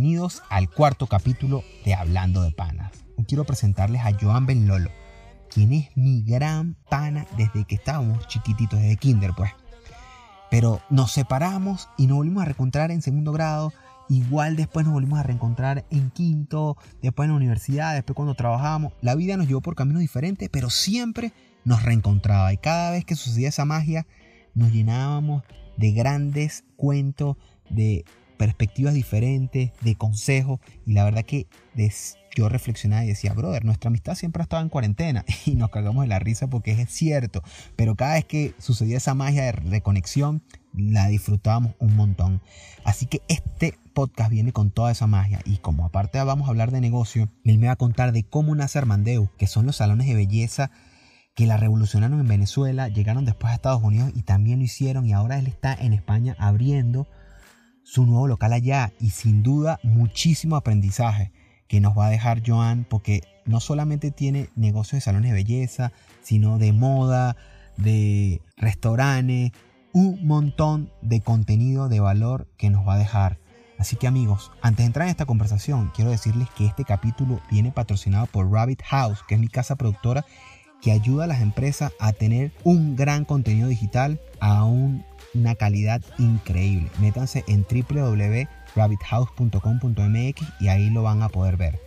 [0.00, 2.92] Bienvenidos al cuarto capítulo de Hablando de Panas.
[3.16, 4.92] Hoy quiero presentarles a Joan Ben Lolo,
[5.50, 9.50] quien es mi gran pana desde que estábamos chiquititos, desde kinder pues.
[10.52, 13.72] Pero nos separamos y nos volvimos a reencontrar en segundo grado.
[14.08, 18.92] Igual después nos volvimos a reencontrar en quinto, después en la universidad, después cuando trabajábamos.
[19.00, 21.32] La vida nos llevó por caminos diferentes, pero siempre
[21.64, 22.52] nos reencontraba.
[22.52, 24.06] Y cada vez que sucedía esa magia,
[24.54, 25.42] nos llenábamos
[25.76, 27.36] de grandes cuentos,
[27.68, 28.04] de
[28.38, 30.60] perspectivas diferentes, de consejos.
[30.86, 31.46] Y la verdad que
[32.34, 35.24] yo reflexionaba y decía, brother, nuestra amistad siempre ha estado en cuarentena.
[35.44, 37.42] Y nos cagamos de la risa porque es cierto.
[37.76, 42.40] Pero cada vez que sucedía esa magia de reconexión, la disfrutábamos un montón.
[42.84, 45.40] Así que este podcast viene con toda esa magia.
[45.44, 48.54] Y como aparte vamos a hablar de negocio, él me va a contar de cómo
[48.54, 50.70] nace Armandeu, que son los salones de belleza
[51.34, 55.12] que la revolucionaron en Venezuela, llegaron después a Estados Unidos y también lo hicieron y
[55.12, 57.06] ahora él está en España abriendo
[57.88, 61.32] su nuevo local allá y sin duda muchísimo aprendizaje
[61.68, 65.92] que nos va a dejar Joan porque no solamente tiene negocios de salones de belleza,
[66.22, 67.36] sino de moda,
[67.78, 69.52] de restaurantes,
[69.94, 73.38] un montón de contenido de valor que nos va a dejar.
[73.78, 77.72] Así que amigos, antes de entrar en esta conversación, quiero decirles que este capítulo viene
[77.72, 80.26] patrocinado por Rabbit House, que es mi casa productora
[80.82, 84.64] que ayuda a las empresas a tener un gran contenido digital a
[85.34, 86.90] una calidad increíble.
[87.00, 91.80] Métanse en www.rabbithouse.com.mx y ahí lo van a poder ver.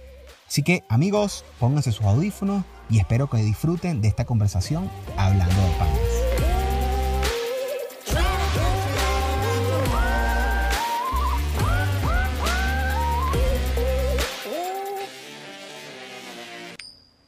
[0.48, 5.72] Así que amigos, pónganse sus audífonos y espero que disfruten de esta conversación hablando de
[5.78, 6.00] panes.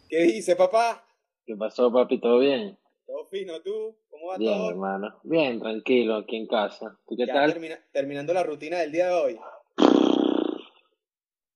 [0.10, 1.06] ¿Qué dice papá?
[1.46, 2.20] ¿Qué pasó, papi?
[2.20, 2.78] ¿Todo bien?
[3.08, 3.98] Todo fino, ¿tú?
[4.24, 5.20] ¿Cómo va bien, hermano.
[5.24, 6.98] Bien, tranquilo, aquí en casa.
[7.06, 7.54] ¿Tú qué tal?
[7.92, 9.40] terminando la rutina del día de hoy.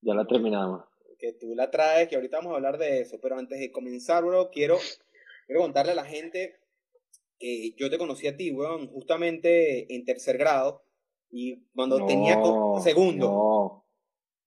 [0.00, 0.84] Ya la terminamos.
[1.18, 3.18] Que tú la traes, que ahorita vamos a hablar de eso.
[3.20, 4.78] Pero antes de comenzar, bro, quiero,
[5.46, 6.60] quiero contarle a la gente
[7.38, 10.82] que yo te conocí a ti, weón, justamente en tercer grado.
[11.30, 12.38] Y cuando tenía
[12.80, 13.26] segundo.
[13.26, 13.84] No.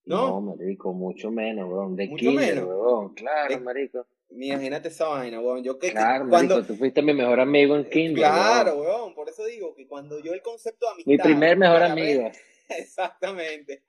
[0.06, 0.28] ¿No?
[0.30, 1.96] No, marico, mucho menos, weón.
[1.98, 2.66] De mucho menos.
[2.66, 3.14] weón.
[3.14, 4.06] Claro, marico.
[4.32, 5.64] Imagínate esa vaina, weón.
[5.64, 8.24] Yo que claro, cuando tú fuiste mi mejor amigo en kinder.
[8.24, 9.14] Claro, weón.
[9.14, 11.12] Por eso digo que cuando yo el concepto de amistad.
[11.12, 12.32] Mi primer mejor amigo.
[12.70, 13.84] Exactamente.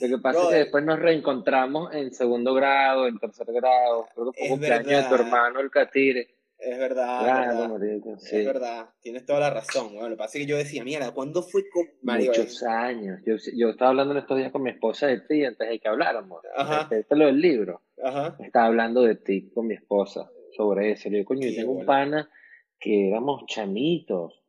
[0.00, 4.08] Lo que pasa es que después nos reencontramos en segundo grado, en tercer grado.
[4.14, 6.33] Creo que fue cumpleaños de tu hermano, el Catire.
[6.64, 7.20] Es verdad.
[7.20, 8.88] Claro, Es verdad.
[9.00, 9.92] Tienes toda la razón.
[9.92, 12.28] Bueno, lo que pasa es que yo decía, mira, ¿cuándo fue con Mario?
[12.28, 13.20] Muchos años.
[13.26, 15.88] Yo, yo estaba hablando en estos días con mi esposa de ti antes de que
[15.88, 16.42] habláramos.
[16.56, 16.88] Ajá.
[16.90, 17.82] Este, lo del libro.
[18.02, 18.36] Ajá.
[18.40, 21.10] Estaba hablando de ti con mi esposa sobre eso.
[21.10, 22.30] Le digo, coño, yo tengo un pana
[22.78, 24.40] que éramos chamitos.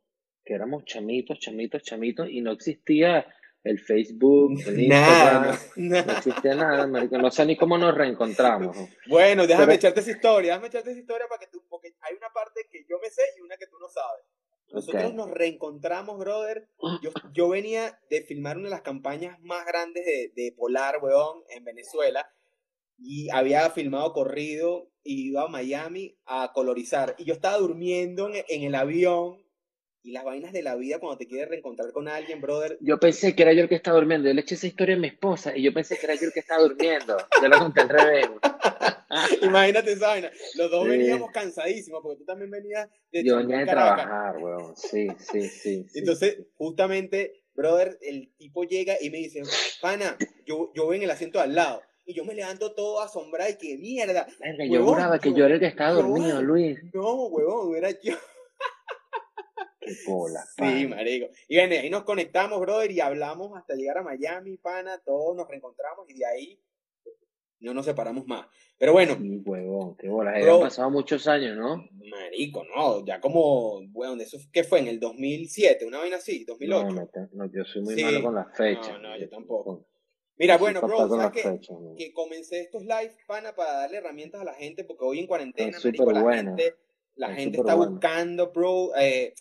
[0.44, 2.30] Que éramos chamitos, chamitos, chamitos.
[2.30, 3.26] Y no existía
[3.66, 7.18] el Facebook, el Instagram, no, existía nada, marico.
[7.18, 8.76] No sé ni cómo nos reencontramos.
[9.08, 12.28] Bueno, déjame echarte esa historia, déjame echarte esa historia para que tú, porque hay una
[12.32, 14.24] parte que yo me sé y una que tú no sabes.
[14.72, 16.68] Nosotros nos reencontramos, brother.
[17.00, 21.42] Yo, yo, venía de filmar una de las campañas más grandes de, de Polar, weón,
[21.50, 22.28] en Venezuela.
[22.98, 27.14] Y había filmado corrido y iba a Miami a colorizar.
[27.18, 29.45] Y yo estaba durmiendo en, en el avión
[30.06, 32.78] y las vainas de la vida cuando te quieres reencontrar con alguien, brother.
[32.80, 34.28] Yo pensé que era yo el que estaba durmiendo.
[34.28, 36.32] Yo le eché esa historia a mi esposa y yo pensé que era yo el
[36.32, 37.16] que estaba durmiendo.
[37.42, 38.28] Yo lo conté al revés.
[39.42, 40.30] Imagínate esa vaina.
[40.54, 44.76] Los dos veníamos cansadísimos porque tú también venías de Yo venía de trabajar, weón.
[44.76, 49.42] Sí, sí, sí, Entonces, justamente, brother, el tipo llega y me dice,
[49.80, 50.16] pana,
[50.46, 51.82] yo, yo voy en el asiento al lado.
[52.04, 54.28] Y yo me levanto todo asombrado y que mierda.
[54.70, 56.78] yo juraba que yo era el que estaba dormido, Luis.
[56.94, 58.14] No, huevón, era yo.
[60.56, 61.28] Sí, marico.
[61.48, 65.48] Y bueno, ahí nos conectamos, brother, y hablamos hasta llegar a Miami, pana, todos nos
[65.48, 66.60] reencontramos y de ahí
[67.60, 68.46] no nos separamos más.
[68.78, 69.16] Pero bueno.
[69.20, 70.34] Sí, huevón, qué bola.
[70.34, 71.88] Han pasado muchos años, ¿no?
[72.10, 74.80] Marico, no, ya como, bueno, eso ¿qué fue?
[74.80, 76.88] En el 2007, una vaina así, 2008.
[76.94, 78.92] No, no, yo soy muy malo con las fechas.
[79.00, 79.86] No, no, yo tampoco.
[80.38, 81.60] Mira, bueno, bro, ¿sabes que,
[81.96, 85.78] que, comencé estos live, pana, para darle herramientas a la gente, porque hoy en cuarentena,
[85.82, 86.74] marico, la gente,
[87.14, 89.32] la gente está buscando, bro, eh,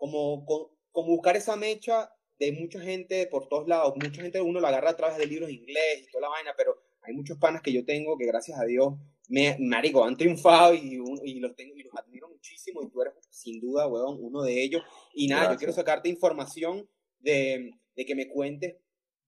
[0.00, 0.44] como,
[0.90, 3.94] como buscar esa mecha de mucha gente por todos lados.
[3.96, 6.54] Mucha gente uno la agarra a través de libros de inglés y toda la vaina,
[6.56, 8.94] pero hay muchos panas que yo tengo que gracias a Dios
[9.30, 13.14] me, marico, han triunfado y, y, los tengo y los admiro muchísimo y tú eres
[13.30, 14.82] sin duda, weón, uno de ellos.
[15.14, 16.88] Y nada, yo quiero sacarte información
[17.20, 18.76] de, de, que me cuentes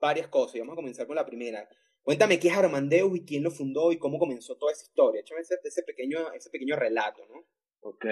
[0.00, 0.56] varias cosas.
[0.56, 1.68] Y vamos a comenzar con la primera.
[2.02, 5.20] Cuéntame qué es Armandeus y quién lo fundó y cómo comenzó toda esa historia.
[5.20, 7.46] Échame ese, ese, pequeño, ese pequeño relato, ¿no?
[7.84, 8.04] Ok,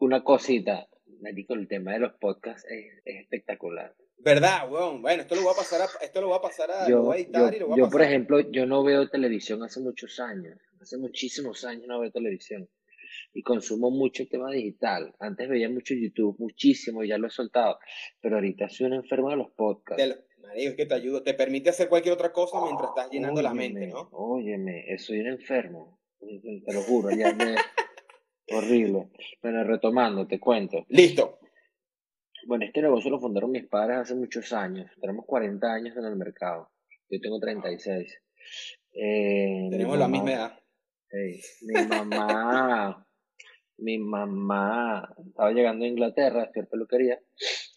[0.00, 0.86] una cosita,
[1.20, 3.94] Marico, el tema de los podcasts es, espectacular.
[4.18, 5.00] ¿Verdad, weón?
[5.02, 7.02] Bueno, esto lo voy a pasar a, esto lo voy a pasar a, yo, lo
[7.04, 7.92] voy a editar yo, y lo voy a yo pasar.
[7.92, 10.58] por ejemplo, yo no veo televisión hace muchos años.
[10.80, 12.68] Hace muchísimos años no veo televisión.
[13.32, 15.14] Y consumo mucho tema digital.
[15.18, 17.78] Antes veía mucho YouTube, muchísimo, y ya lo he soltado.
[18.20, 20.06] Pero ahorita soy un enfermo de los podcasts.
[20.06, 20.16] Lo-
[20.46, 23.54] marico, es que te ayuda, te permite hacer cualquier otra cosa mientras estás llenando la
[23.54, 24.08] mente, Óyeme, ¿no?
[24.12, 25.98] Óyeme, soy un enfermo.
[26.20, 27.54] Te lo juro, ya me...
[28.56, 29.08] Horrible.
[29.42, 30.86] Bueno, retomando, te cuento.
[30.88, 31.38] Listo.
[32.46, 34.90] Bueno, este negocio lo fundaron mis padres hace muchos años.
[35.00, 36.70] Tenemos 40 años en el mercado.
[37.08, 38.22] Yo tengo 36.
[38.92, 40.60] Eh, mi Tenemos la misma edad.
[41.62, 43.06] Mi mamá,
[43.78, 47.20] mi mamá estaba llegando a Inglaterra a estudiar peluquería,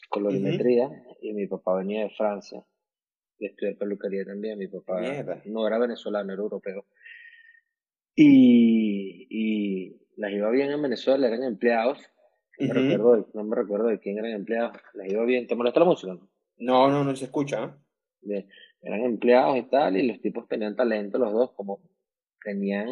[0.10, 0.90] colorimetría,
[1.22, 4.58] y mi papá venía de Francia a estudiar peluquería también.
[4.58, 5.42] Mi papá Mierda.
[5.46, 6.86] no era venezolano, era europeo.
[8.16, 12.00] Y, y las iba bien en Venezuela, eran empleados.
[12.60, 14.78] No, me recuerdo de, no me recuerdo de quién eran empleados.
[14.96, 15.48] Les iba bien.
[15.48, 16.14] ¿Te molesta la música?
[16.14, 16.28] no?
[16.58, 17.64] No, no, no se escucha.
[17.66, 17.70] ¿eh?
[18.22, 18.50] Bien,
[18.82, 21.80] eran empleados y tal, y los tipos tenían talento, los dos, como
[22.44, 22.88] tenían,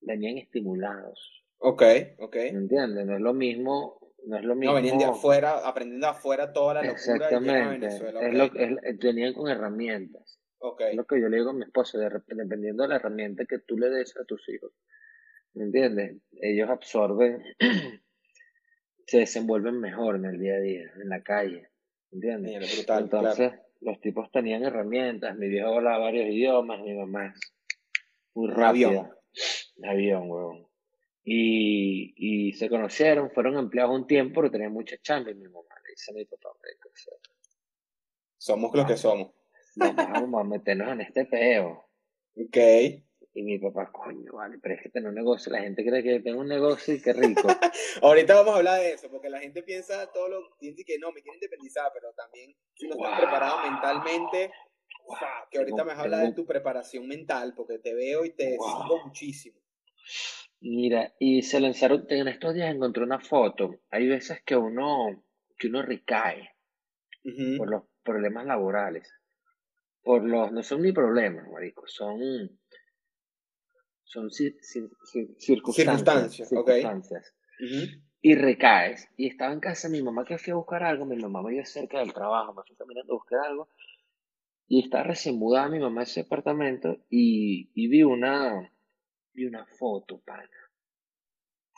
[0.00, 1.82] venían estimulados, Ok,
[2.18, 2.34] ok.
[2.36, 3.04] ¿me entiendes?
[3.06, 4.72] No es lo mismo, no es lo mismo.
[4.72, 8.20] No, venían de afuera, aprendiendo de afuera toda la locura Exactamente, Venezuela.
[8.20, 8.34] es ok.
[8.38, 10.80] lo, que- es- venían con herramientas, Ok.
[10.90, 13.58] es lo que yo le digo a mi esposa, de dependiendo de la herramienta que
[13.58, 14.72] tú le des a tus hijos,
[15.54, 16.16] ¿me entiendes?
[16.40, 17.42] Ellos absorben,
[19.06, 21.68] se desenvuelven mejor en el día a día, en la calle,
[22.10, 22.76] ¿me entiendes?
[22.76, 23.62] Brutal, Entonces, claro.
[23.80, 25.36] los tipos tenían herramientas.
[25.36, 27.40] Mi viejo hablaba varios idiomas, mi mamá es
[28.34, 28.88] muy rápida.
[28.88, 29.10] avión.
[29.82, 30.66] Avión, huevón.
[31.24, 35.30] Y, y se conocieron, fueron empleados un tiempo, pero tenían mucha chamba.
[35.30, 37.14] Y mi mamá le dice a mi papá, "Marico, o sea,
[38.38, 39.32] Somos los que somos.
[39.76, 41.84] no vamos a meternos en este peo.
[42.36, 42.56] Ok.
[43.32, 46.18] Y mi papá, coño, vale, pero es que tener un negocio, la gente cree que
[46.20, 47.46] tengo un negocio y qué rico.
[48.02, 51.22] Ahorita vamos a hablar de eso, porque la gente piensa todo lo que no, me
[51.22, 53.20] quiere independizar, pero también si no están Wow.
[53.20, 54.52] preparados mentalmente,
[55.18, 58.24] fa, que ahorita Tengo- me vas a hablar de tu preparación mental, porque te veo
[58.24, 58.82] y te Wow.
[58.82, 59.60] sigo muchísimo.
[60.60, 63.76] Mira, y se lanzaron, en estos días encontré una foto.
[63.90, 65.24] Hay veces que uno,
[65.56, 66.50] que uno recae.
[67.56, 69.12] Por los problemas laborales.
[70.02, 72.18] Por los, no son ni problemas, marico, son,
[74.10, 76.48] son cir- cir- cir- circunstancias.
[76.48, 77.34] Circunstancias.
[78.22, 79.08] Y recaes.
[79.16, 81.54] Y estaba en casa de mi mamá que fui a buscar algo, mi mamá me
[81.54, 83.68] iba cerca del trabajo, me fui caminando a buscar algo.
[84.66, 88.72] Y estaba recién mudada mi mamá a ese apartamento y, y vi una,
[89.32, 90.48] vi una foto, pana,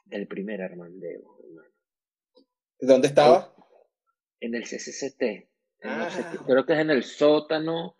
[0.06, 1.69] del primer Armandeo, hermano.
[2.81, 3.55] ¿Dónde estaba?
[4.40, 5.23] En el CCCT.
[5.23, 5.49] en
[5.84, 6.08] Ah.
[6.46, 7.96] creo que es en el sótano.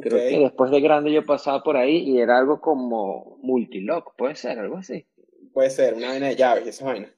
[0.00, 4.34] Creo que después de grande yo pasaba por ahí y era algo como multilock, puede
[4.36, 5.06] ser, algo así.
[5.52, 7.12] Puede ser, una vaina de llaves esa vaina.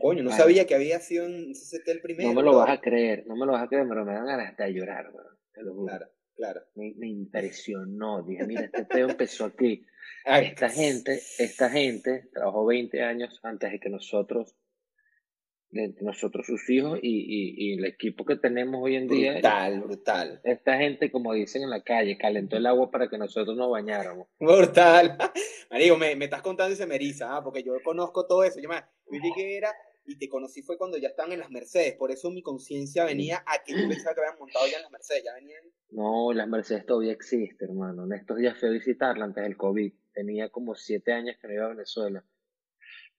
[0.00, 2.28] Coño, no sabía que había sido CCT el primero.
[2.28, 2.60] No me lo bro.
[2.60, 4.74] vas a creer, no me lo vas a creer, pero me dan ganas hasta de
[4.74, 5.86] llorar, weón, te lo juro.
[5.86, 6.06] Claro,
[6.36, 6.60] claro.
[6.76, 9.84] Me, me impresionó, dije, mira, este peo empezó aquí.
[10.24, 14.54] Ay, Esta gente, esta gente trabajó 20 años antes de que nosotros,
[15.70, 19.32] de nosotros sus hijos y, y, y el equipo que tenemos hoy en día.
[19.34, 20.40] Brutal, brutal.
[20.44, 24.26] Esta gente, como dicen en la calle, calentó el agua para que nosotros nos bañáramos.
[24.38, 25.16] Brutal.
[25.70, 27.44] Marico, me, me estás contando y se me eriza, ¿ah?
[27.44, 28.60] porque yo conozco todo eso.
[28.60, 29.72] Yo, me, yo llegué era
[30.06, 31.94] y te conocí fue cuando ya estaban en las Mercedes.
[31.94, 34.90] Por eso mi conciencia venía a que yo pensaba que habían montado ya en las
[34.90, 35.22] Mercedes.
[35.24, 35.62] Ya venían.
[35.90, 38.04] No, las Mercedes todavía existe, hermano.
[38.06, 39.92] En estos días fui a visitarla antes del COVID.
[40.12, 42.24] Tenía como siete años que no iba a Venezuela.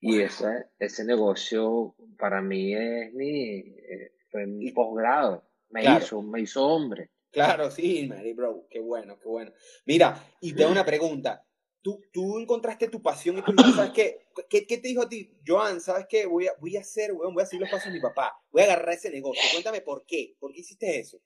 [0.02, 0.26] Y Wow.
[0.26, 5.48] ese, ese negocio para mí es mi, eh, fue mi posgrado.
[5.70, 6.04] Me Claro.
[6.04, 7.12] hizo, me hizo hombre.
[7.32, 8.68] Claro, sí, Mary, bro.
[8.70, 9.52] Qué bueno, qué bueno.
[9.86, 11.46] Mira, y te hago una pregunta.
[11.84, 14.28] Tú, tú encontraste tu pasión y tú ¿sabes qué?
[14.50, 15.32] ¿Qué, qué te dijo a ti?
[15.48, 16.26] Joan, ¿sabes qué?
[16.26, 18.34] Voy a, voy a hacer, weón, voy a seguir los pasos de mi papá.
[18.52, 19.42] Voy a agarrar ese negocio.
[19.52, 20.36] Cuéntame por qué.
[20.40, 21.20] ¿Por qué hiciste eso?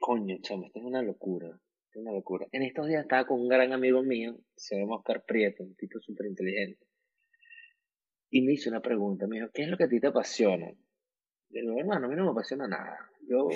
[0.00, 1.48] Coño, chamo, esto es una locura.
[1.48, 2.46] esto es una locura.
[2.50, 6.00] En estos días estaba con un gran amigo mío, se llama Oscar Prieto, un tipo
[6.00, 6.84] súper inteligente.
[8.34, 10.70] Y me hizo una pregunta, me dijo, ¿qué es lo que a ti te apasiona?
[11.50, 13.10] Y digo, hermano, a mí no me apasiona nada.
[13.28, 13.46] Yo,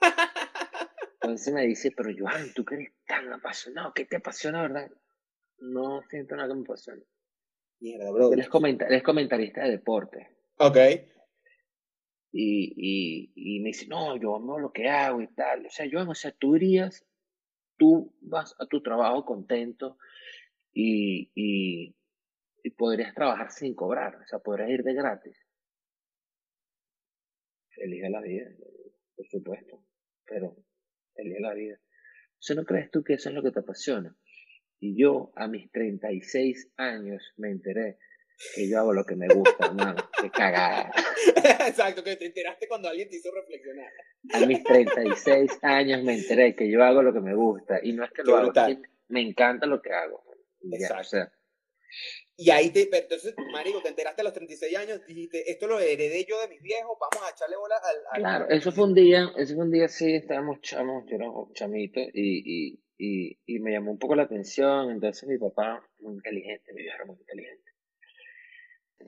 [1.22, 4.90] entonces me dice, pero Joan, tú que eres tan apasionado, ¿qué te apasiona, verdad?
[5.58, 7.04] No siento nada que me apasione.
[7.78, 8.32] Mierda, bro.
[8.32, 10.36] Él es, comenta- él es comentarista de deporte.
[10.58, 10.76] Ok.
[12.32, 15.64] Y, y, y me dice, no, yo amo lo que hago y tal.
[15.64, 17.06] O sea, yo, o sea, tú irías,
[17.76, 19.96] tú vas a tu trabajo contento
[20.72, 21.94] y, y,
[22.66, 24.16] y podrías trabajar sin cobrar.
[24.16, 25.38] O sea, podrías ir de gratis.
[27.76, 28.50] Elige la vida,
[29.14, 29.84] por supuesto.
[30.24, 30.56] Pero
[31.14, 31.78] elige la vida.
[31.78, 34.16] O sea, ¿no crees tú que eso es lo que te apasiona?
[34.80, 37.98] Y yo, a mis 36 años, me enteré
[38.56, 40.02] que yo hago lo que me gusta, hermano.
[40.20, 40.90] Qué cagada.
[41.68, 43.92] Exacto, que te enteraste cuando alguien te hizo reflexionar.
[44.32, 48.04] A mis 36 años me enteré que yo hago lo que me gusta y no
[48.04, 48.52] es que lo hago,
[49.06, 50.24] me encanta lo que hago.
[50.72, 51.30] Exacto.
[52.38, 56.26] Y ahí te, entonces, marico, te enteraste a los 36 años, dijiste, esto lo heredé
[56.28, 58.20] yo de mis viejos, vamos a echarle bola al...
[58.20, 61.50] claro, eso fue un día, eso fue un día, sí, estábamos chamos, yo era un
[61.54, 66.14] chamito, y, y, y, y, me llamó un poco la atención, entonces mi papá, muy
[66.14, 67.70] inteligente, mi viejo era muy inteligente,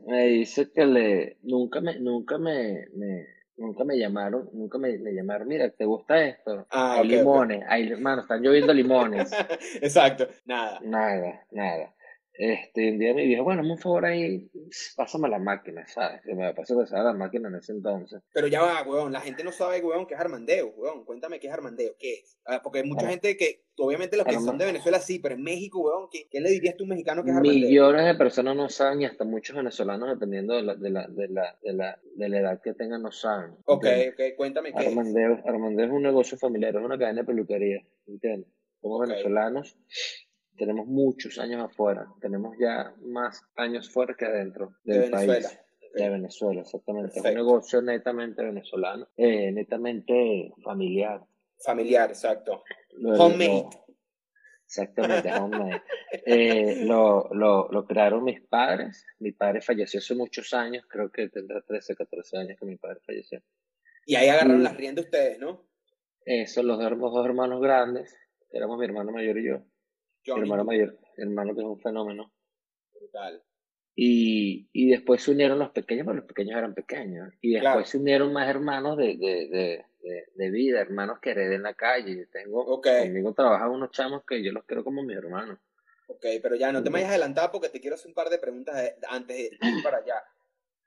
[0.06, 3.26] me dice que le, nunca me, nunca me, me
[3.58, 6.66] nunca me llamaron, nunca me, me, llamaron, mira, ¿te gusta esto?
[6.70, 9.30] Ah, hay limones, hay, hermano, están lloviendo limones.
[9.82, 10.78] Exacto, nada.
[10.82, 11.94] Nada, nada.
[12.38, 14.48] Este, un día me dijo, bueno, un favor ahí,
[14.94, 16.22] pásame la máquina, ¿sabes?
[16.22, 18.22] Que me pasó pasar la máquina en ese entonces.
[18.32, 21.04] Pero ya va, weón, la gente no sabe, weón, qué es Armandeo, weón.
[21.04, 22.38] Cuéntame qué es Armandeo, qué es.
[22.44, 25.42] Ah, porque hay mucha gente que, obviamente los que son de Venezuela sí, pero en
[25.42, 27.68] México, weón, ¿qué, ¿qué, le dirías tú a un mexicano que es Armandeo?
[27.68, 31.28] Millones de personas no saben y hasta muchos venezolanos, dependiendo de la, de la, de
[31.28, 33.56] la, de la, de la edad que tengan, no saben.
[33.64, 35.44] Ok, ok, cuéntame qué Armandeo, es.
[35.44, 38.48] Armandeo es un negocio familiar, es una cadena de peluquería, ¿entiendes?
[38.80, 39.76] Como venezolanos
[40.58, 45.48] tenemos muchos años afuera, tenemos ya más años fuera que adentro del de Venezuela.
[45.48, 45.60] país.
[45.94, 47.18] De Venezuela, exactamente.
[47.18, 51.24] Es un negocio netamente venezolano, eh, netamente familiar.
[51.64, 52.62] Familiar, exacto.
[53.02, 53.68] homemade.
[54.64, 55.82] exactamente, homemade.
[56.26, 59.04] Eh, lo, lo, lo, crearon mis padres.
[59.18, 63.00] Mi padre falleció hace muchos años, creo que tendrá 13, 14 años que mi padre
[63.04, 63.42] falleció.
[64.04, 65.66] Y ahí agarraron las riendas ustedes, ¿no?
[66.24, 68.14] Eso, los, los dos hermanos grandes,
[68.50, 69.62] éramos mi hermano mayor y yo
[70.36, 72.32] hermano mayor, hermano que es un fenómeno.
[72.92, 73.42] Brutal.
[73.94, 77.34] Y, y después se unieron los pequeños, pero los pequeños eran pequeños.
[77.40, 79.48] Y después se unieron más hermanos de, de,
[80.00, 82.28] de, de, vida, hermanos que heredé en la calle.
[82.32, 85.58] Tengo, Conmigo trabajan unos chamos que yo los quiero como mis hermanos.
[86.06, 88.38] Ok, pero ya no te me hayas adelantado porque te quiero hacer un par de
[88.38, 90.22] preguntas antes de ir para allá.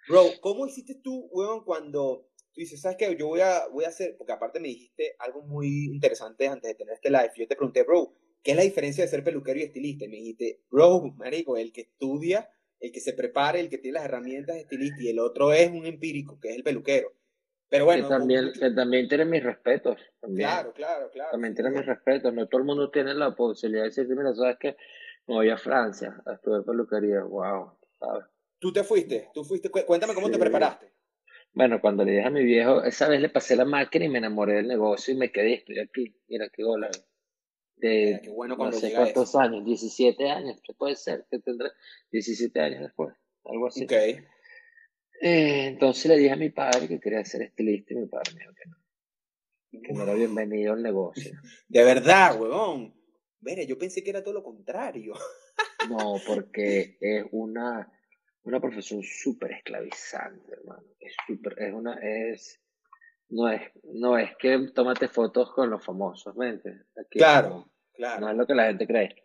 [0.07, 3.15] Bro, ¿cómo hiciste tú, weón, cuando tú dices, ¿sabes qué?
[3.17, 6.75] Yo voy a, voy a hacer, porque aparte me dijiste algo muy interesante antes de
[6.75, 7.31] tener este live.
[7.35, 10.05] Yo te pregunté, bro, ¿qué es la diferencia de ser peluquero y estilista?
[10.05, 13.95] Y me dijiste, bro, marico, el que estudia, el que se prepara, el que tiene
[13.95, 17.13] las herramientas de estilista, y el otro es un empírico, que es el peluquero.
[17.69, 18.03] Pero bueno.
[18.03, 19.97] Que también, que también tiene mis respetos.
[20.35, 21.31] Claro, claro, claro.
[21.31, 22.33] También tiene mis respetos.
[22.33, 24.75] No todo el mundo tiene la posibilidad de decir, mira, sabes que
[25.27, 27.23] me voy a Francia a estudiar peluquería.
[27.23, 28.25] Wow, ¿sabes?
[28.59, 29.29] ¿Tú te fuiste?
[29.33, 29.69] ¿Tú fuiste?
[29.69, 30.91] Cuéntame cómo te preparaste.
[31.53, 34.19] Bueno, cuando le dije a mi viejo, esa vez le pasé la máquina y me
[34.19, 36.15] enamoré del negocio y me quedé, estoy aquí.
[36.27, 36.89] Mira qué gola
[37.81, 41.71] de bueno no sé cuántos años, 17 años, puede ser que tendrá
[42.11, 43.13] 17 años después,
[43.45, 43.83] algo así.
[43.83, 44.23] Okay.
[45.21, 48.39] Eh, entonces le dije a mi padre que quería ser estilista y mi padre me
[48.39, 51.31] dijo que no, que no era bienvenido al negocio.
[51.67, 52.93] De verdad, huevón.
[53.41, 55.13] Mire, yo pensé que era todo lo contrario.
[55.89, 57.91] no, porque es una,
[58.43, 60.85] una profesión súper esclavizante, hermano.
[60.99, 62.59] Es súper, es una, es,
[63.31, 66.83] no es, no es que tómate fotos con los famosos, ¿mente?
[67.09, 67.67] claro.
[67.93, 68.21] Claro.
[68.21, 69.15] No es lo que la gente cree.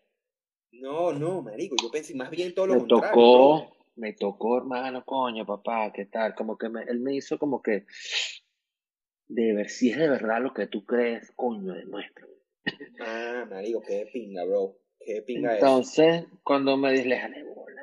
[0.72, 3.10] No, no, marico, yo pensé más bien todo lo me contrario.
[3.10, 6.34] Tocó, Me tocó, hermano, coño, papá, ¿qué tal?
[6.34, 7.86] Como que me, él me hizo como que,
[9.28, 12.26] de ver si es de verdad lo que tú crees, coño, demuestra.
[13.00, 14.76] Ah, marico, qué pinga, bro.
[15.06, 17.82] Entonces, cuando me dije, le bola.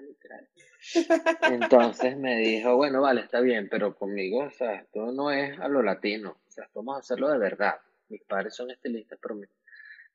[1.43, 5.67] Entonces me dijo, bueno, vale, está bien, pero conmigo, o sea, esto no es a
[5.67, 7.75] lo latino, o sea, vamos a hacerlo de verdad.
[8.09, 9.47] Mis padres son estilistas, pero me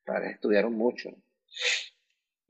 [0.04, 1.10] padres estudiaron mucho.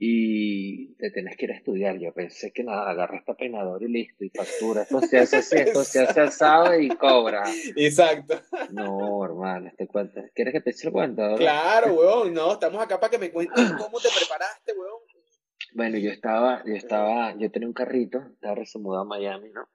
[0.01, 1.99] Y te tienes que ir a estudiar.
[1.99, 4.83] Yo pensé que nada, agarra esta peinador y listo, y factura.
[4.83, 7.43] Esto se hace así, esto se hace asado y cobra.
[7.77, 8.41] Exacto.
[8.71, 10.23] No, hermano, este cuento.
[10.35, 11.35] ¿Quieres que te eche el cuento?
[11.37, 12.33] Claro, weón.
[12.33, 15.01] No, estamos acá para que me cuentes cómo te preparaste, weón.
[15.75, 19.69] Bueno, yo estaba, yo estaba, yo tenía un carrito, estaba recién mudado a Miami, ¿no?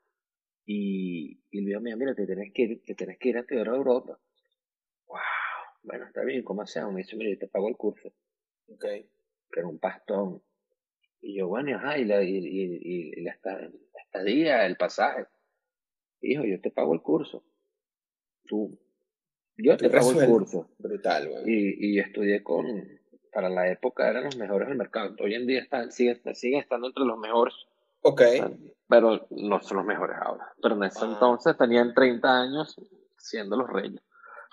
[0.65, 3.41] Y, y le digo, mira, mira, te tienes que ir, te tienes que ir a
[3.41, 4.17] estudiar a Europa.
[5.07, 5.19] Wow
[5.83, 6.93] bueno, está bien, ¿cómo hacemos?
[6.93, 8.13] Me dice, mire, te pago el curso.
[9.53, 9.55] Ok.
[9.55, 10.41] Pero un pastón.
[11.22, 13.38] Y yo, bueno, ajá, y la, y, y, y la,
[14.03, 15.27] estadía, el pasaje.
[16.22, 17.43] Hijo, yo te pago el curso.
[18.45, 18.77] Tú.
[19.57, 20.69] Yo te pago el curso.
[20.79, 21.43] Brutal, güey.
[21.45, 22.65] Y, y estudié con,
[23.31, 25.15] para la época eran los mejores del mercado.
[25.19, 27.53] Hoy en día están, siguen, siguen estando entre los mejores.
[28.01, 28.22] Ok.
[28.88, 30.53] Pero no son los mejores ahora.
[30.62, 31.12] Pero en ese ah.
[31.13, 32.79] entonces tenían 30 años
[33.17, 34.01] siendo los reyes.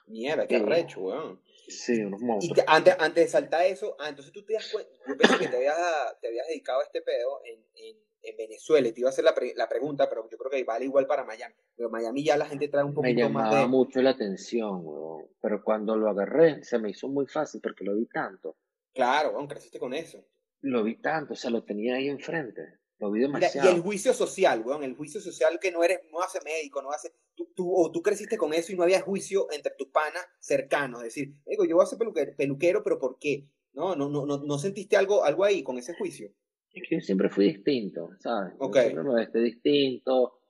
[0.06, 1.40] Mierda, qué arrecho, weón.
[1.70, 2.58] Sí, unos monstruos.
[2.58, 5.48] Y antes, antes de saltar eso, ah, entonces tú te das cuenta, yo pensé que
[5.48, 5.76] te habías,
[6.20, 9.24] te habías dedicado a este pedo en, en, en Venezuela y te iba a hacer
[9.24, 11.54] la, la, pregunta, pero yo creo que vale igual para Miami.
[11.76, 13.50] Pero Miami ya la gente trae un poquito más de...
[13.50, 15.28] Me llamaba mucho la atención, weón.
[15.40, 18.56] Pero cuando lo agarré, se me hizo muy fácil porque lo vi tanto.
[18.92, 20.24] Claro, weón, creciste con eso.
[20.62, 22.79] Lo vi tanto, o sea, lo tenía ahí enfrente.
[23.00, 23.70] Lo vi demasiado.
[23.70, 26.90] y el juicio social, weón, el juicio social que no eres, no hace médico, no
[26.90, 30.22] hace, tú, tú, o tú creciste con eso y no había juicio entre tus panas
[30.38, 33.48] cercanos, es decir, digo, yo voy a ser peluquero, peluquero, pero ¿por qué?
[33.72, 36.30] No, no, no, no, no sentiste algo, algo ahí con ese juicio.
[36.72, 38.52] Es que yo siempre fui distinto, ¿sabes?
[38.58, 38.90] Okay.
[38.90, 40.40] siempre me vestí distinto,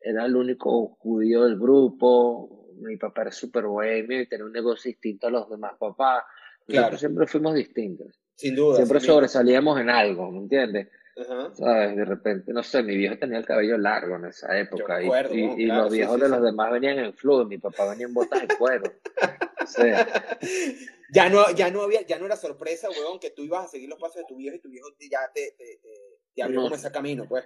[0.00, 4.90] era el único judío del grupo, mi papá era súper bohemio y tenía un negocio
[4.90, 6.24] distinto a los demás papás.
[6.66, 6.96] Claro.
[6.98, 8.20] siempre fuimos distintos.
[8.34, 8.76] Sin duda.
[8.76, 10.88] Siempre sobresalíamos en algo, ¿me entiendes?
[11.24, 11.96] ¿Sabes?
[11.96, 15.92] De repente, no sé, mi viejo tenía el cabello largo en esa época y, los
[15.92, 18.92] viejos de los demás venían en flujo, mi papá venía en botas de cuero.
[19.62, 20.06] o sea.
[21.12, 23.88] Ya no, ya no había, ya no era sorpresa, weón, que tú ibas a seguir
[23.88, 25.80] los pasos de tu viejo y tu viejo ya te, te,
[26.34, 27.44] te, abrió como ese camino, pues.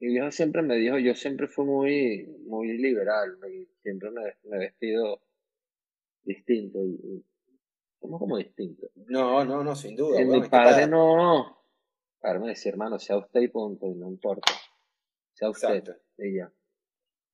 [0.00, 4.58] Mi viejo siempre me dijo, yo siempre fui muy, muy liberal, y siempre me, he
[4.58, 5.20] vestido
[6.24, 7.24] distinto y,
[8.00, 8.88] como como distinto.
[9.06, 10.20] No, no, no, sin duda.
[10.24, 11.63] mi padre no,
[12.24, 14.50] padre me decía, hermano, sea usted y punto, y no importa.
[15.34, 15.84] Sea usted,
[16.16, 16.50] y ya.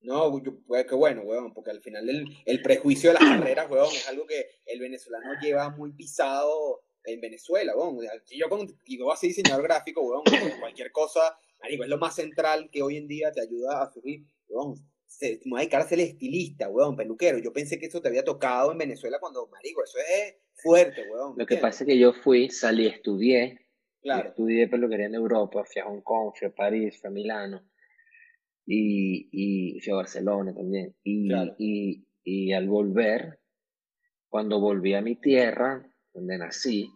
[0.01, 3.95] No, pues qué bueno, weón, porque al final el, el prejuicio de las carreras, weón,
[3.95, 7.99] es algo que el venezolano lleva muy pisado en Venezuela, weón.
[8.31, 10.25] Yo con, digo así diseñador gráfico, weón,
[10.61, 14.25] cualquier cosa, marico, es lo más central que hoy en día te ayuda a subir,
[14.49, 14.75] weón.
[15.07, 17.39] Se, me voy a ser estilista, weón, peluquero.
[17.39, 21.35] Yo pensé que eso te había tocado en Venezuela cuando, marico, eso es fuerte, weón.
[21.37, 23.59] Lo que pasa es que yo fui, salí, estudié,
[24.03, 24.29] claro.
[24.31, 27.63] estudié peluquería en Europa, fui a Hong Kong, fui a París, fui a Milano
[28.67, 30.95] y, y fui a Barcelona también.
[31.03, 33.41] Y, y, y, al volver,
[34.29, 36.91] cuando volví a mi tierra, donde nací,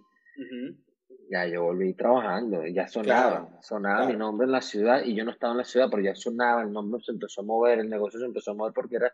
[1.31, 5.31] ya yo volví trabajando, ya sonaba, sonaba mi nombre en la ciudad y yo no
[5.31, 8.21] estaba en la ciudad, pero ya sonaba, el nombre se empezó a mover, el negocio
[8.21, 9.13] se empezó a mover porque era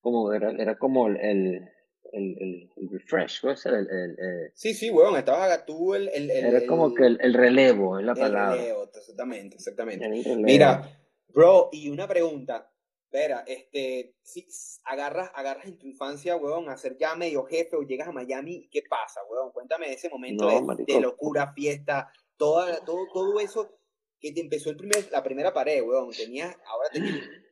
[0.00, 1.68] como, era, era como el,
[2.12, 6.66] el el, el, refresh, el, el, el, Sí, sí, weón, estabas tú el, el, Era
[6.66, 8.54] como que el, relevo, es la palabra.
[8.54, 10.08] El relevo, exactamente, exactamente.
[10.36, 11.00] Mira,
[11.32, 12.66] Bro, y una pregunta.
[13.04, 14.46] Espera, este, si
[14.84, 18.68] agarras, agarras en tu infancia, weón, a ser ya medio jefe o llegas a Miami,
[18.70, 19.50] ¿qué pasa, weón?
[19.50, 23.76] Cuéntame ese momento de, locura, fiesta, toda, todo, todo eso
[24.20, 26.12] que te empezó el primer, la primera pared, weón.
[26.12, 27.16] Tenías, ahora tenías,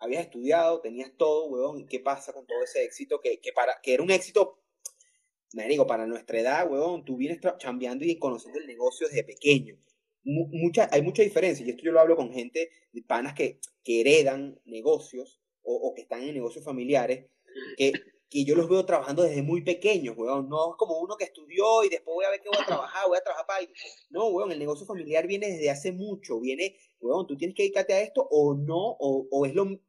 [0.00, 1.86] habías estudiado, tenías todo, weón.
[1.86, 3.20] ¿Qué pasa con todo ese éxito?
[3.20, 4.58] Que, que, para, que era un éxito,
[5.52, 9.78] me digo, para nuestra edad, weón, tú vienes chambeando y conociendo el negocio desde pequeño
[10.24, 14.00] mucha, hay mucha diferencia, y esto yo lo hablo con gente de panas que, que
[14.00, 17.26] heredan negocios o, que están en negocios familiares,
[17.76, 17.92] que,
[18.28, 20.48] que yo los veo trabajando desde muy pequeños, weón.
[20.48, 23.06] No es como uno que estudió y después voy a ver qué voy a trabajar,
[23.06, 23.66] voy a trabajar para...
[24.08, 27.92] No, weón, el negocio familiar viene desde hace mucho, viene, weón, tú tienes que dedicarte
[27.92, 29.80] a esto o no, o, o es lo...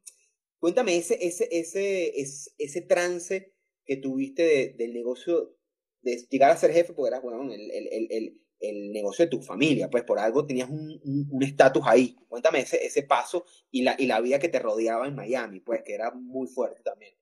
[0.62, 3.52] Cuéntame ese, ese, ese, ese, ese trance
[3.84, 5.56] que tuviste del negocio,
[6.02, 9.42] de llegar a ser jefe, porque eras, weón, el, el, el el negocio de tu
[9.42, 12.14] familia, pues por algo tenías un estatus ahí.
[12.28, 15.82] Cuéntame ese, ese paso y la, y la vida que te rodeaba en Miami, pues
[15.82, 17.12] que era muy fuerte también.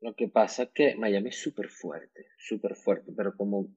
[0.00, 3.68] Lo que pasa es que Miami es súper fuerte, súper fuerte, pero como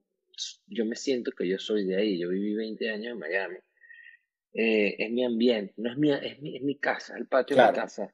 [0.68, 3.58] yo me siento que yo soy de ahí, yo viví 20 años en Miami,
[4.56, 7.68] eh, es mi ambiente, no es mi, es mi, es mi casa, el patio de
[7.68, 8.14] mi casa,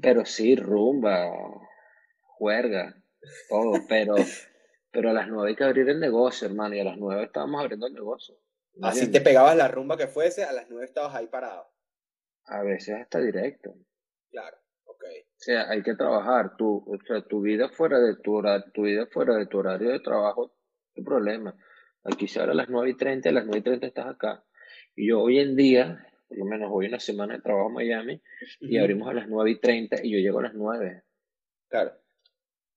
[0.00, 1.30] pero sí, rumba,
[2.38, 2.96] juerga,
[3.48, 4.16] todo, pero
[4.92, 7.62] Pero a las nueve hay que abrir el negocio, hermano, y a las nueve estábamos
[7.62, 8.36] abriendo el negocio.
[8.82, 11.66] Así te pegabas la rumba que fuese, a las nueve estabas ahí parado.
[12.44, 13.74] A veces hasta directo.
[14.30, 15.04] Claro, ok.
[15.04, 16.56] O sea, hay que trabajar.
[16.56, 19.90] Tu, o sea, tu vida fuera de tu horario, tu vida fuera de tu horario
[19.90, 20.54] de trabajo,
[20.94, 21.56] qué problema.
[22.04, 24.44] Aquí se abre a las nueve y treinta, a las nueve y treinta estás acá.
[24.94, 28.22] Y yo hoy en día, por lo menos voy una semana de trabajo en Miami,
[28.60, 31.02] y abrimos a las nueve y treinta y yo llego a las nueve.
[31.68, 31.92] Claro.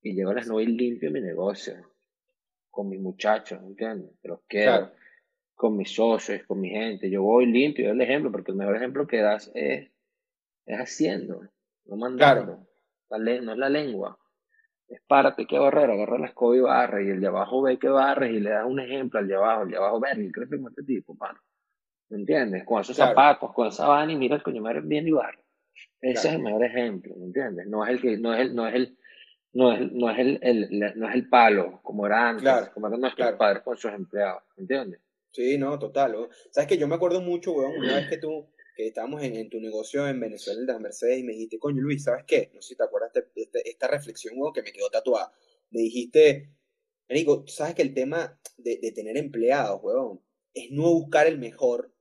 [0.02, 1.76] Y llego a las nueve y limpio mi negocio
[2.76, 4.12] con mis muchachos, ¿entiendes?
[4.22, 4.92] Los quiero,
[5.56, 7.10] con mis socios, con mi gente.
[7.10, 9.90] Yo voy limpio, el ejemplo, porque el mejor ejemplo que das es,
[10.66, 11.42] es haciendo,
[11.86, 12.68] no mandando.
[13.10, 14.20] no es la lengua.
[14.90, 17.88] Es párate que barrer, agarra la escoba y barre, y el de abajo ve que
[17.88, 20.50] barre y le das un ejemplo al de abajo, el de abajo ver, y crees
[20.50, 21.40] que este tipo, mano.
[22.16, 22.64] ¿Me entiendes?
[22.64, 25.44] Con esos zapatos, con esa van y mira el coño, bien y barre.
[26.00, 27.68] Ese es el mejor ejemplo, ¿me entiendes?
[27.68, 28.98] No es el que, no es el, no es el,
[29.52, 33.02] no es, no es, el, el, no es el palo como era antes, como eran
[33.02, 35.02] nuestros padres con sus empleados, ¿entiendes?
[35.32, 36.30] Sí, no, total.
[36.52, 38.48] Sabes que yo me acuerdo mucho, weón, una vez que tú,
[38.78, 41.82] que estábamos en, en tu negocio en Venezuela, de las Mercedes, y me dijiste, coño
[41.82, 42.50] Luis, ¿sabes qué?
[42.54, 43.28] No sé si te acuerdas de,
[43.66, 45.34] esta reflexión, weón, que me quedó tatuada.
[45.70, 46.50] Me dijiste,
[47.10, 50.22] digo, sabes que el tema de, de tener empleados, weón,
[50.54, 51.92] es no buscar el mejor,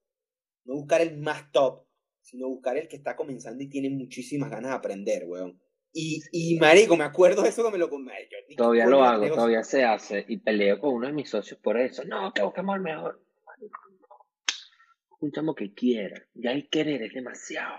[0.65, 1.85] no buscar el más top,
[2.21, 5.61] sino buscar el que está comenzando y tiene muchísimas ganas de aprender, weón.
[5.93, 8.11] Y, y marico, me acuerdo de eso que me lo comí.
[8.57, 10.25] Todavía lo hago, todavía se hace.
[10.27, 12.03] Y peleo con uno de mis socios por eso.
[12.05, 13.23] No, que busquemos el mejor.
[15.21, 16.21] un chamo que quiera.
[16.35, 17.77] Ya el querer es demasiado.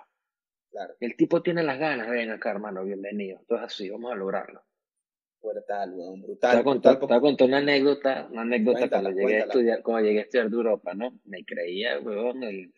[0.71, 0.93] Claro.
[1.02, 3.39] El tipo tiene las ganas, ven acá, hermano, bienvenido.
[3.41, 4.62] Entonces así, vamos a lograrlo.
[5.45, 6.58] Brutal, weón, brutal.
[6.58, 10.23] Te voy a contar una anécdota, una anécdota cuando llegué a estudiar, cuando llegué a
[10.23, 11.19] estudiar de Europa, ¿no?
[11.25, 12.73] Me creía, weón, el...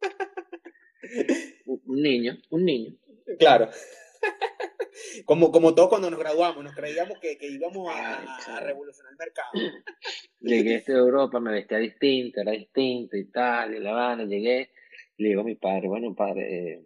[1.66, 2.92] un niño, un niño.
[3.38, 3.70] Claro.
[5.26, 9.50] Como, como todos cuando nos graduamos, nos creíamos que, que íbamos a, revolucionar el mercado.
[10.40, 14.70] Llegué a Europa, me vestía distinto, era distinto y tal, y la van, llegué,
[15.18, 16.82] le digo a mi padre, bueno, padre, eh,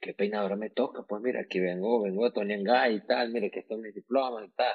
[0.00, 1.02] ¿qué peinadora me toca?
[1.02, 3.92] Pues mira, aquí vengo, vengo de Tony Angay y tal, mire que esto es mi
[3.92, 4.74] diploma y tal.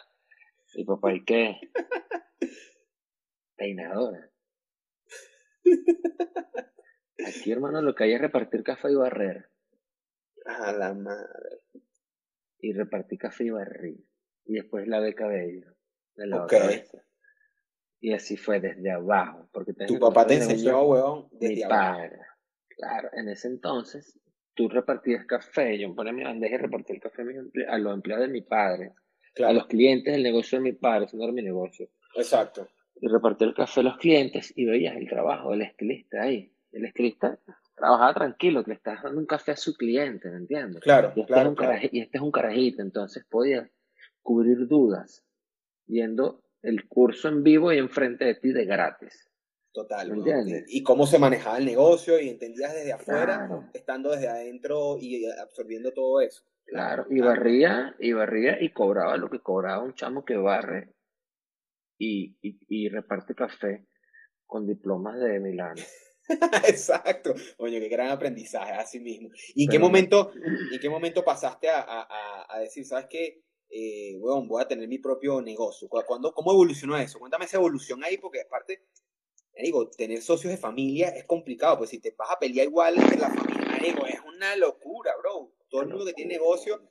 [0.76, 1.60] Y papá, ¿y qué?
[3.56, 4.30] peinadora.
[7.26, 9.50] Aquí, hermano, lo que hay es repartir café y barrer.
[10.46, 11.62] A la madre
[12.60, 14.08] y repartí café y barrí.
[14.46, 15.76] Y después lavé cabello
[16.16, 16.92] de la vez.
[18.00, 19.50] Y así fue desde abajo.
[19.52, 22.20] Porque tu papá te enseñó, weón, desde mi Padre.
[22.70, 24.20] Claro, en ese entonces
[24.56, 27.24] tú repartías café, yo ponía mi bandeja y repartí el café
[27.68, 28.94] a, los empleados de mi padre,
[29.46, 31.89] a los clientes del negocio de mi padre, ese no era mi negocio.
[32.15, 32.68] Exacto.
[32.96, 36.52] Y repartí el café a los clientes y veías el trabajo del estilista ahí.
[36.72, 37.38] El estilista
[37.76, 40.82] trabajaba tranquilo, que le estás dando un café a su cliente, ¿me entiendes?
[40.82, 43.70] Claro, y este claro, es un y este es un carajito, entonces podía
[44.22, 45.26] cubrir dudas
[45.86, 49.30] viendo el curso en vivo y enfrente de ti de gratis.
[49.76, 50.10] Total.
[50.10, 50.64] ¿Me entiendes?
[50.70, 55.92] Y, cómo se manejaba el negocio y entendías desde afuera, estando desde adentro y absorbiendo
[55.92, 56.44] todo eso.
[56.66, 60.96] Claro, y barría, y barría y cobraba lo que cobraba un chamo que barre
[62.00, 63.86] y, y, y reparte café
[64.46, 65.76] con diplomas de Milán.
[66.68, 67.36] Exacto.
[67.58, 69.30] Oye, qué gran aprendizaje, así mismo.
[69.54, 70.32] ¿Y en qué momento,
[70.72, 73.44] ¿en qué momento pasaste a, a, a decir, sabes qué?
[73.70, 75.90] Eh, voy a tener mi propio negocio.
[75.90, 77.20] ¿Cuándo, ¿Cómo evolucionó eso?
[77.20, 78.86] Cuéntame esa evolución ahí, porque aparte,
[79.63, 83.18] digo, tener socios de familia es complicado, pues si te vas a pelear igual entre
[83.18, 85.52] la familia, digo, es una locura, bro.
[85.70, 86.82] Todo el mundo que tiene negocio.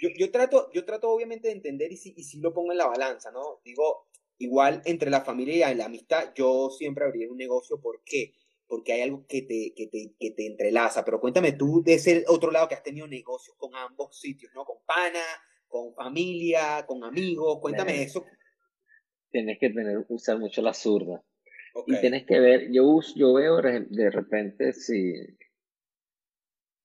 [0.00, 2.78] Yo, yo, trato, yo trato obviamente de entender y si, y si lo pongo en
[2.78, 3.60] la balanza, ¿no?
[3.64, 7.80] Digo, igual entre la familia y la amistad, yo siempre abriría un negocio.
[7.80, 8.32] ¿Por qué?
[8.68, 11.04] porque hay algo que te, que te, que te entrelaza.
[11.04, 14.64] Pero cuéntame tú de ese otro lado que has tenido negocios con ambos sitios, ¿no?
[14.64, 15.24] Con pana,
[15.66, 17.58] con familia, con amigos.
[17.60, 18.24] Cuéntame eso.
[19.30, 21.22] Tienes que tener, usar mucho la zurda.
[21.86, 25.14] Y tienes que ver, yo, yo veo de repente si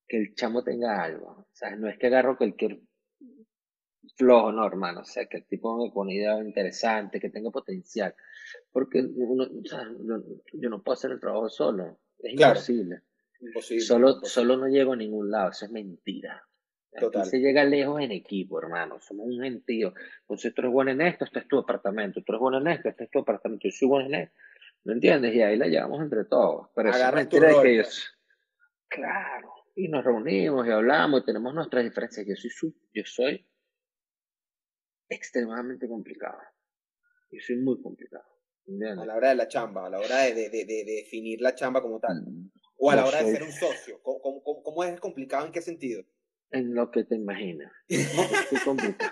[0.07, 1.27] que el chamo tenga algo.
[1.27, 2.81] O sea, no es que agarro cualquier
[4.17, 5.01] flojo, no, hermano.
[5.01, 8.13] O sea, que el tipo me pone idea interesante, que tenga potencial.
[8.71, 9.83] Porque uno, o sea,
[10.53, 11.99] yo, no puedo hacer el trabajo solo.
[12.19, 13.01] Es imposible.
[13.79, 15.51] Solo, solo no llego a ningún lado.
[15.51, 16.43] Eso es mentira.
[16.95, 18.99] Aquí se llega lejos en equipo, hermano.
[19.01, 19.93] Somos un gentío.
[20.21, 22.21] Entonces, tú eres bueno en esto, este es tu apartamento.
[22.21, 23.67] Tú eres bueno en esto, este es tu apartamento.
[23.67, 24.35] Yo soy bueno en esto.
[24.85, 25.33] ¿Me entiendes?
[25.33, 26.69] Y ahí la llevamos entre todos.
[26.75, 28.13] Pero eso es mentira de que ellos.
[28.89, 29.53] Claro.
[29.75, 32.25] Y nos reunimos y hablamos y tenemos nuestras diferencias.
[32.27, 33.47] Yo soy, yo soy
[35.09, 36.37] extremadamente complicado.
[37.31, 38.25] Yo soy muy complicado.
[38.65, 41.81] A la hora de la chamba, a la hora de, de, de, definir la chamba
[41.81, 42.21] como tal.
[42.21, 44.01] Mm, o a la hora de ser un socio.
[44.01, 45.45] ¿Cómo, cómo, cómo es complicado?
[45.45, 46.03] ¿En qué sentido?
[46.51, 47.71] En lo que te imaginas.
[48.49, 49.11] Soy complicado.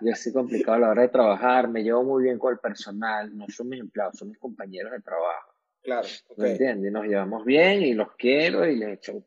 [0.00, 1.68] Yo soy complicado a la hora de trabajar.
[1.68, 3.36] Me llevo muy bien con el personal.
[3.36, 5.54] No son mis empleados, son mis compañeros de trabajo.
[5.82, 6.08] Claro.
[6.36, 6.92] ¿Me entiendes?
[6.92, 9.24] Nos llevamos bien y los quiero y les echo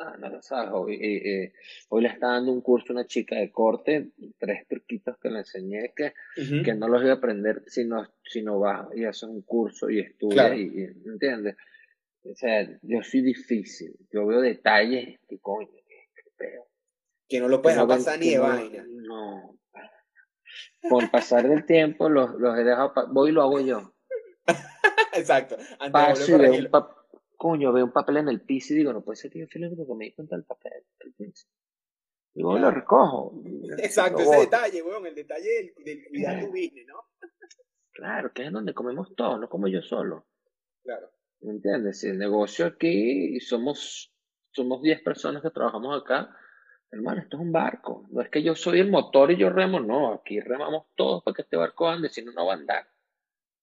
[0.00, 1.52] Ah, no, sabes, hoy, eh, eh,
[1.88, 5.40] hoy, le está dando un curso a una chica de corte, tres truquitos que le
[5.40, 9.26] enseñé que, que no los voy a aprender si no, si no va y hace
[9.26, 10.68] un curso y estudia, y,
[11.04, 11.56] ¿me entiendes?
[12.22, 16.68] O sea, yo soy difícil, yo veo detalles que coño, que peo.
[17.28, 18.86] Que no lo puedes pasar ni de vaina.
[18.88, 19.57] No.
[20.88, 23.94] Por pasar del tiempo los, los he dejado, voy y lo hago yo.
[25.14, 25.56] Exacto.
[25.92, 26.70] Paso y veo un,
[27.36, 29.60] coño, veo un papel en el piso y digo, no puede ser que yo fui
[29.74, 30.84] porque me di cuenta del papel.
[32.34, 33.42] Y luego lo recojo.
[33.78, 37.04] Exacto, ese detalle, weón, el detalle del, del cuidar tu business, ¿no?
[37.92, 40.26] Claro, que es donde comemos todos, no como yo solo.
[40.84, 41.10] Claro.
[41.40, 42.00] ¿Me entiendes?
[42.00, 44.12] Si el negocio aquí somos,
[44.52, 46.34] somos 10 personas que trabajamos acá,
[46.90, 48.06] hermano, esto es un barco.
[48.10, 51.34] No es que yo soy el motor y yo remo, no, aquí remamos todos para
[51.34, 52.86] que este barco ande, si no, no va a andar.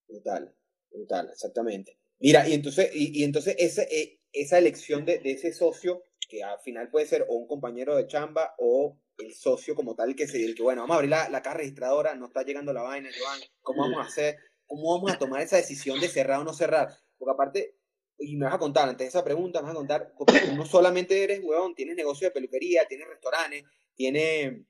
[0.07, 0.53] Brutal,
[0.91, 1.97] brutal, exactamente.
[2.19, 6.59] Mira, y entonces, y, entonces ese, eh, esa elección de, de, ese socio, que al
[6.59, 10.43] final puede ser o un compañero de chamba o el socio como tal, que se
[10.43, 13.09] el que, bueno, vamos a abrir la, la caja registradora, no está llegando la vaina,
[13.17, 14.38] Joan, ¿cómo vamos a hacer?
[14.65, 16.89] ¿Cómo vamos a tomar esa decisión de cerrar o no cerrar?
[17.17, 17.75] Porque aparte,
[18.17, 20.65] y me vas a contar, antes de esa pregunta, me vas a contar, porque no
[20.65, 23.63] solamente eres, weón, tienes negocio de peluquería, tienes restaurantes,
[23.95, 24.62] tienes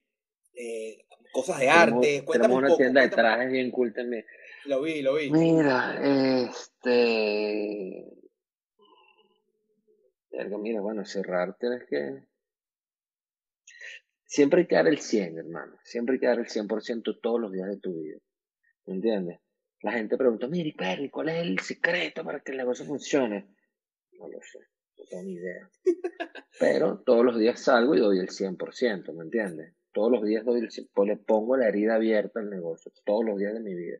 [0.53, 2.25] eh, cosas de arte.
[2.31, 4.25] Tenemos, una tienda de trajes bien cool también.
[4.65, 5.29] Lo vi, lo vi.
[5.29, 8.05] Mira, este.
[10.59, 12.23] mira, bueno, cerrar tienes que...
[14.25, 15.77] Siempre hay que dar el 100, hermano.
[15.83, 18.17] Siempre hay que dar el 100% todos los días de tu vida.
[18.85, 19.39] ¿Me entiendes?
[19.85, 23.53] La gente pregunta, mire, Perry, ¿cuál es el secreto para que el negocio funcione?
[24.17, 24.57] No lo sé,
[24.97, 25.69] no tengo ni idea.
[26.59, 29.75] Pero todos los días salgo y doy el 100%, ¿me entiendes?
[29.93, 33.25] Todos los días doy el 100%, pues le pongo la herida abierta al negocio, todos
[33.25, 33.99] los días de mi vida.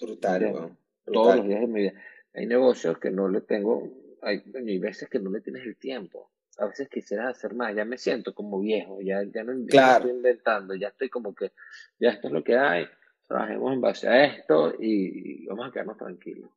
[0.00, 2.02] Brutal, Todos los días de mi vida.
[2.32, 3.82] Hay negocios que no le tengo,
[4.22, 6.32] hay, hay veces que no le tienes el tiempo.
[6.56, 10.74] A veces quisiera hacer más, ya me siento como viejo, ya, ya no estoy inventando,
[10.74, 11.52] ya estoy como que,
[12.00, 12.86] ya esto es lo que hay,
[13.28, 16.50] trabajemos en base a esto y, vamos a quedarnos tranquilos,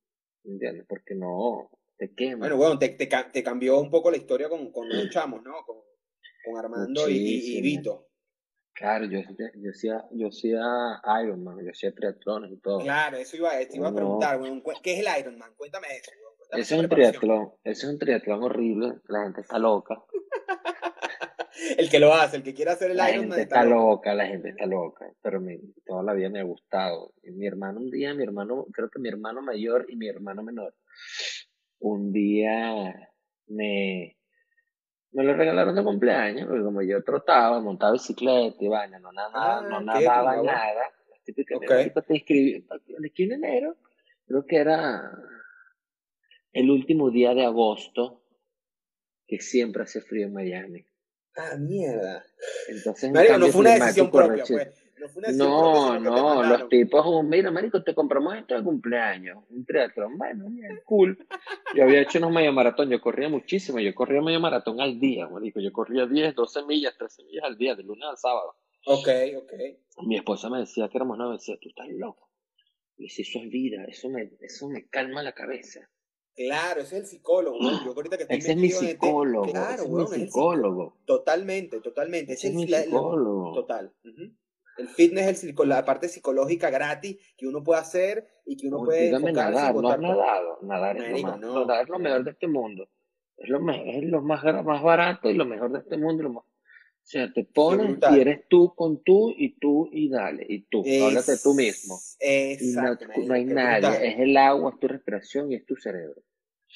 [0.44, 0.86] ¿entiendes?
[0.88, 2.40] Porque no, te quema.
[2.40, 5.54] Bueno, bueno, te, te, te, cambió un poco la historia con, con los chamos, ¿no?
[5.66, 5.78] Con,
[6.46, 8.08] con Armando y, y, Vito.
[8.74, 10.62] Claro, yo, yo hacía, yo hacía
[11.24, 12.80] Ironman, yo hacía triatlones y todo.
[12.80, 14.40] Claro, eso iba, te iba a preguntar,
[14.82, 15.54] ¿qué es el Ironman?
[15.56, 16.12] Cuéntame eso.
[16.52, 20.02] ese es un triatlón, ese es un triatlón horrible, la gente está loca.
[21.78, 23.08] el que lo hace, el que quiere hacer el la.
[23.08, 25.42] Gente está, loca, la gente está loca, pero
[25.86, 27.14] toda la vida me ha gustado.
[27.24, 30.74] mi hermano un día, mi hermano, creo que mi hermano mayor y mi hermano menor,
[31.80, 33.10] un día
[33.48, 34.16] me
[35.14, 39.62] me lo regalaron de cumpleaños, porque como yo trotaba, montaba bicicleta y vaina, no ah,
[39.70, 40.92] no nadaba nada.
[41.22, 41.92] Okay.
[41.92, 42.66] te escribí,
[43.18, 43.78] el enero,
[44.26, 45.12] creo que era
[46.54, 48.24] el último día de agosto,
[49.28, 50.86] que siempre hace frío en Miami.
[51.36, 52.24] Ah, mierda.
[52.68, 54.82] Entonces, no fue una decisión propia, pues.
[55.34, 60.46] No, no, los tipos, mira, marico, te compramos esto de cumpleaños, un triatlón, bueno,
[60.86, 61.18] cool.
[61.76, 65.28] Yo había hecho unos medio maratón, yo corría muchísimo, yo corría medio maratón al día,
[65.28, 68.56] marico, yo corría 10, 12 millas, 13 millas al día, de lunes al sábado.
[68.86, 69.54] Ok, ok.
[70.04, 72.30] Mi esposa me decía que éramos nueve, decía, tú estás loco.
[72.98, 75.90] Y si eso es vida, eso me, eso me calma la cabeza.
[76.48, 79.52] Claro, ese es el psicólogo, Yo ahorita que estoy ese es mi este psicólogo.
[79.52, 80.98] claro, ese es mi psicólogo.
[81.06, 82.34] Totalmente, totalmente.
[82.34, 83.54] Ese, es mi psicólogo.
[83.54, 83.94] total.
[84.78, 89.12] El fitness es la parte psicológica gratis que uno puede hacer y que uno puede
[89.12, 92.90] nadar, no has nadado, nadar es, lo no, nadar es lo mejor de este mundo.
[93.38, 96.24] Es lo, es lo más, más barato y lo mejor de este mundo.
[96.24, 96.46] Lo
[97.02, 100.46] o sea, te pones y eres tú con tú y tú y dale.
[100.48, 102.00] Y tú, háblate tú mismo.
[102.20, 103.08] Exacto.
[103.08, 104.08] no, no, hay nadie.
[104.08, 106.22] Es el agua, es tu respiración y es tu cerebro.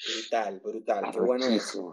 [0.04, 1.92] Brutal, brutal, qué bueno eso.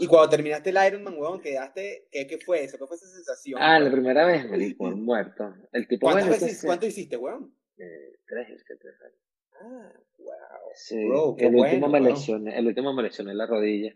[0.00, 2.76] Y cuando terminaste el Ironman, weón, quedaste, ¿qué, ¿qué, fue eso?
[2.78, 3.60] ¿Qué fue esa sensación?
[3.62, 5.54] Ah, la primera vez me di por muerto.
[5.72, 7.54] El tipo, ¿Cuánto hiciste, weón?
[7.78, 9.18] Eh, tres, tres años.
[9.60, 10.34] Ah, wow.
[10.74, 10.96] Sí,
[11.38, 13.94] el, último me lesioné, el último me lesioné la rodilla.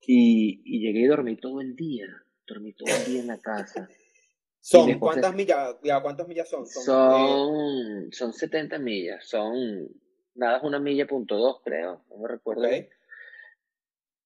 [0.00, 2.06] Y, y llegué y dormí todo el día.
[2.46, 3.88] Dormí todo el día en la casa.
[4.60, 6.66] Son, ¿cuántas millas, ¿cuántas millas son?
[6.66, 9.88] Son, son, eh, son 70 millas, son
[10.34, 12.68] nada es una milla punto dos, creo, no me recuerdo.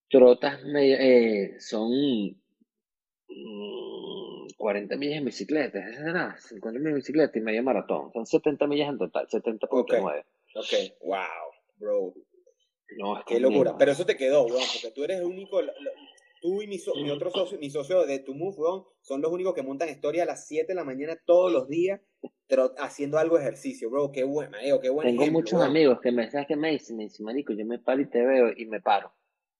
[0.08, 1.90] Trotas eh, son
[4.56, 8.12] 40 mm, millas en bicicleta, es nada, 50 millas en bicicleta y medio maratón.
[8.12, 10.24] Son 70 millas en total, 70.9.
[10.54, 10.88] Okay.
[10.88, 11.18] ok, wow,
[11.76, 12.14] bro.
[12.98, 13.76] No, es Qué locura.
[13.76, 15.60] Pero eso te quedó, weón, porque tú eres el único.
[16.46, 19.52] Tú y mi, mi otro socio, mi socio de Tu Move, weón, son los únicos
[19.52, 22.00] que montan historia a las 7 de la mañana todos los días
[22.48, 25.10] pero haciendo algo de ejercicio, bro, qué bueno, qué bueno.
[25.10, 26.96] Tengo muchos amigos que me, ¿sabes que me dicen?
[26.96, 29.12] Me dicen, marico, yo me paro y te veo y me paro.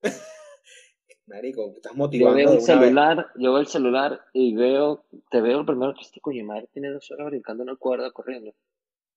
[1.26, 2.38] marico, estás motivando.
[2.38, 6.02] Yo veo el celular, yo veo el celular y veo, te veo el primero que
[6.02, 8.54] estoy, coño, madre tiene dos horas brincando en el cuerda, corriendo.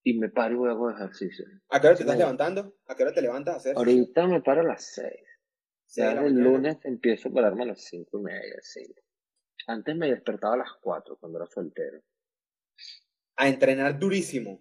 [0.02, 1.44] Y me paro y voy a hacer ejercicio.
[1.68, 2.74] ¿A qué hora te estás levantando?
[2.86, 3.76] ¿A qué hora te levantas a hacer?
[3.76, 5.29] Ahorita me paro a las seis.
[5.96, 9.02] Ya el lunes empiezo a pararme a las cinco y media, cinco.
[9.66, 12.00] Antes me despertaba a las cuatro cuando era soltero
[13.40, 14.60] a entrenar durísimo.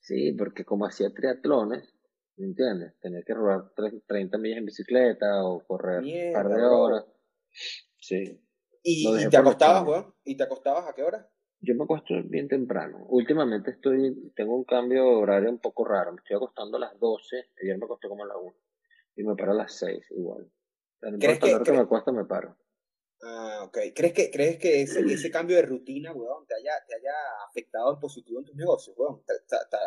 [0.00, 1.94] Sí, porque como hacía triatlones,
[2.36, 2.94] ¿me entiendes?
[3.00, 3.72] Tenía que rodar
[4.06, 7.04] 30 millas en bicicleta o correr un par de horas.
[7.98, 8.40] Sí.
[8.82, 10.14] ¿Y, te acostabas, weón?
[10.24, 11.28] ¿Y te acostabas a qué hora?
[11.60, 13.04] Yo me acuesto bien temprano.
[13.08, 16.12] Últimamente estoy, tengo un cambio de horario un poco raro.
[16.12, 18.54] Me estoy acostando a las 12, ayer me acosté como a las 1.
[19.16, 20.50] Y me paro a las 6 igual.
[21.14, 22.56] O que, que me acuesto, me paro.
[23.22, 23.78] Ah, ok.
[23.94, 27.12] ¿Crees que, crees que ese, ese cambio de rutina, weón, te haya, te haya
[27.48, 29.22] afectado en positivo en tus negocios, weón?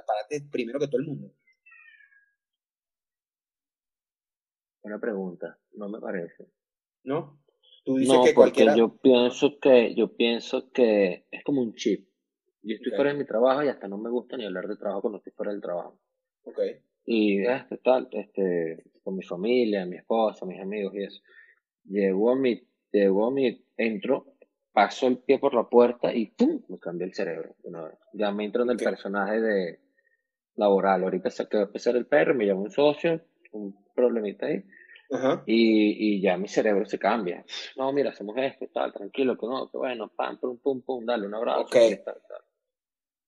[0.06, 1.34] Parate primero que todo el mundo.
[4.82, 5.60] Buena pregunta.
[5.74, 6.52] No me parece.
[7.04, 7.42] ¿No?
[7.86, 8.76] Tú dices que cualquiera...
[8.76, 12.08] yo pienso que, yo pienso que es como un chip.
[12.62, 15.02] Yo estoy fuera de mi trabajo y hasta no me gusta ni hablar de trabajo
[15.02, 16.00] cuando estoy fuera del trabajo.
[16.44, 16.60] Ok.
[17.06, 21.22] Y este tal, este, con mi familia, mi esposa, mis amigos y eso.
[21.84, 24.36] Llegó mi Llegó mi, entro,
[24.72, 26.62] paso el pie por la puerta y ¡pum!
[26.68, 27.56] me cambió el cerebro.
[28.14, 29.80] ya me entro en el personaje de
[30.56, 31.04] laboral.
[31.04, 34.64] Ahorita se quedó a empezar el perro, me llamó un socio, un problemita ahí.
[35.46, 37.44] Y, y, ya mi cerebro se cambia.
[37.76, 41.26] No, mira, hacemos esto, tal, tranquilo, que no, que bueno, pam, pum, pum, pum, dale
[41.26, 41.62] un abrazo.
[41.62, 41.76] Ok.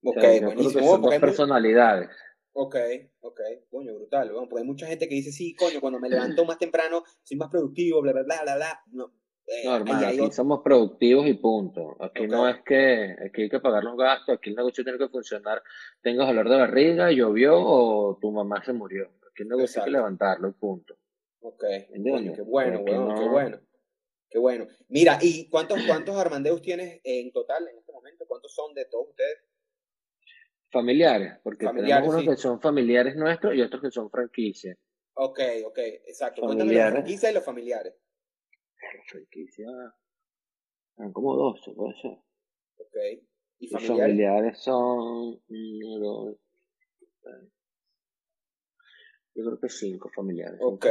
[0.03, 0.87] Ok, buenísimo.
[0.87, 2.09] Son dos personalidades.
[2.53, 2.75] Ok,
[3.21, 6.57] ok, coño, brutal, porque hay mucha gente que dice, sí, coño, cuando me levanto más
[6.57, 8.83] temprano, soy más productivo, bla, bla, bla, bla, bla.
[8.91, 9.13] No,
[9.47, 11.95] eh, no hermano, aquí somos productivos y punto.
[11.99, 15.07] Aquí no es que aquí hay que pagar los gastos, aquí el negocio tiene que
[15.07, 15.63] funcionar,
[16.01, 19.11] tengas dolor de barriga, llovió o tu mamá se murió.
[19.29, 20.97] Aquí el negocio hay que levantarlo y punto.
[21.39, 21.63] Ok,
[22.03, 23.59] coño, qué bueno, weón, qué bueno.
[24.29, 24.65] Qué bueno.
[24.87, 28.25] Mira, ¿y cuántos, cuántos Armandeus tienes en total en este momento?
[28.25, 29.39] ¿Cuántos son de todos ustedes?
[30.71, 34.77] Familiares, porque tenemos unos que son familiares nuestros y otros que son franquicias.
[35.13, 36.41] Ok, ok, exacto.
[36.41, 37.93] Cuéntame las franquicias y los familiares.
[39.07, 39.69] Franquicias.
[40.95, 42.11] Son como 12, puede ser.
[42.77, 42.97] Ok.
[43.59, 43.89] ¿Y familiares?
[43.89, 45.41] Los familiares son.
[49.33, 50.59] Yo creo que cinco familiares.
[50.61, 50.85] Ok.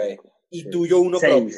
[0.50, 1.56] ¿Y tuyo uno propio?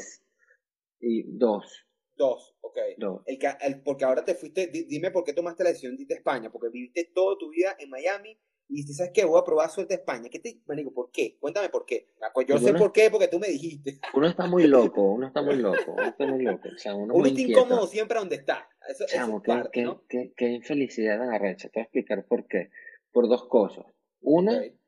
[1.00, 1.86] Y dos.
[2.16, 2.78] Dos, ok.
[3.26, 6.14] El que, el, porque ahora te fuiste, dime por qué tomaste la decisión de irte
[6.14, 9.24] a España, porque viviste toda tu vida en Miami y dijiste, ¿sabes qué?
[9.24, 10.28] Voy a probar suerte a España.
[10.30, 11.36] ¿Qué te, digo, ¿por qué?
[11.38, 12.08] Cuéntame por qué.
[12.22, 13.98] Ah, pues yo sé por qué, porque tú me dijiste.
[14.14, 16.68] Uno está muy loco, uno está muy loco, uno está muy loco.
[16.74, 18.68] O sea, uno, uno está incómodo siempre donde está.
[18.88, 20.04] Eso, Chamo, qué, qué, ¿no?
[20.08, 21.68] qué, qué, infelicidad en arrecha.
[21.68, 22.70] Te voy a explicar por qué.
[23.12, 23.84] Por dos cosas.
[24.20, 24.78] Una, okay.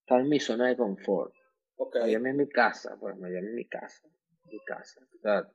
[0.00, 1.34] estaba en mi zona de confort.
[1.76, 2.02] Okay.
[2.02, 4.08] Miami es mi casa, pues Miami es mi casa.
[4.44, 5.00] Mi casa.
[5.16, 5.46] O sea,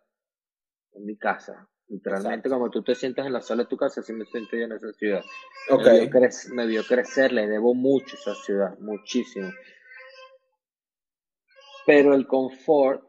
[0.96, 1.68] en mi casa.
[1.88, 4.64] Literalmente, como tú te sientas en la sala de tu casa, así me siento yo
[4.64, 5.24] en esa ciudad.
[5.70, 6.10] Okay.
[6.52, 9.52] Me, vio crecer, le debo mucho a esa ciudad, muchísimo.
[11.86, 13.04] Pero el confort,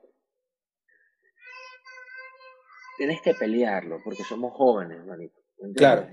[2.98, 5.40] tienes que pelearlo, porque somos jóvenes, manito.
[5.74, 6.08] Claro.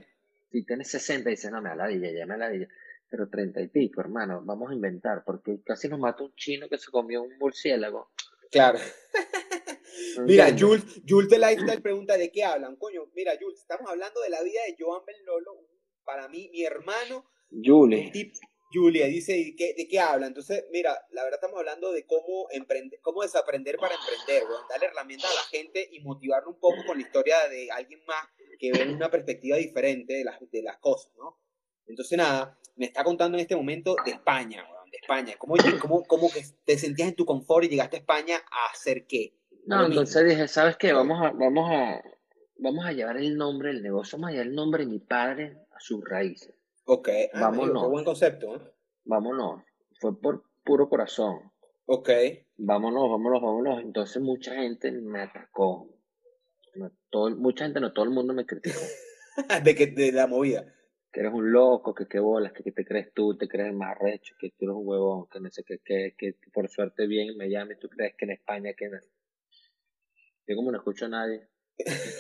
[0.50, 2.70] Si tienes 60 y dices, no, me aladilla, ya me aladilla.
[3.10, 6.78] Pero 30 y pico, hermano, vamos a inventar, porque casi nos mata un chino que
[6.78, 8.12] se comió un murciélago.
[8.50, 8.80] Claro.
[10.22, 12.76] Mira, Jules, Jules de Lifestyle pregunta de qué hablan.
[12.76, 15.52] Coño, mira, Jules, estamos hablando de la vida de Joan Ben Lolo.
[16.04, 17.26] Para mí, mi hermano.
[17.50, 18.12] Julie.
[18.74, 20.28] Julia dice ¿de qué, de qué habla.
[20.28, 25.30] Entonces, mira, la verdad estamos hablando de cómo emprender, cómo desaprender para emprender, darle herramientas
[25.32, 28.92] a la gente y motivarlo un poco con la historia de alguien más que ve
[28.92, 31.40] una perspectiva diferente de las, de las cosas, ¿no?
[31.86, 35.36] Entonces, nada, me está contando en este momento de España, de España.
[35.38, 36.30] ¿Cómo, cómo, cómo
[36.66, 39.36] te sentías en tu confort y llegaste a España a hacer qué?
[39.66, 40.94] No, entonces dije, ¿sabes qué?
[40.94, 42.04] Vamos a, vamos a,
[42.58, 45.58] vamos a llevar el nombre del negocio, vamos a llevar el nombre de mi padre
[45.72, 46.54] a sus raíces.
[46.86, 47.90] Ok, ah, vámonos.
[47.90, 48.56] buen concepto.
[48.56, 48.62] ¿eh?
[49.06, 49.64] Vámonos.
[50.00, 51.52] Fue por puro corazón.
[51.86, 52.10] Ok.
[52.58, 53.82] Vámonos, vámonos, vámonos.
[53.82, 55.90] Entonces mucha gente me atacó.
[57.10, 58.80] todo, mucha gente, no todo el mundo me criticó.
[59.64, 60.74] de, que, de la movida.
[61.12, 64.36] Que eres un loco, que qué bolas, que, te crees tú, te crees más recho,
[64.40, 67.50] que tú eres un huevón, que no sé qué, que, que, por suerte bien me
[67.50, 68.90] llames, tú crees que en España que
[70.48, 71.48] yo como no escucho a nadie.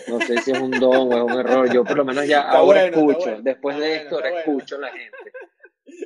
[0.08, 1.72] No sé si es un don o es un error.
[1.72, 3.42] Yo por lo menos ya ahora escucho.
[3.42, 5.32] Después de esto ahora escucho a la gente.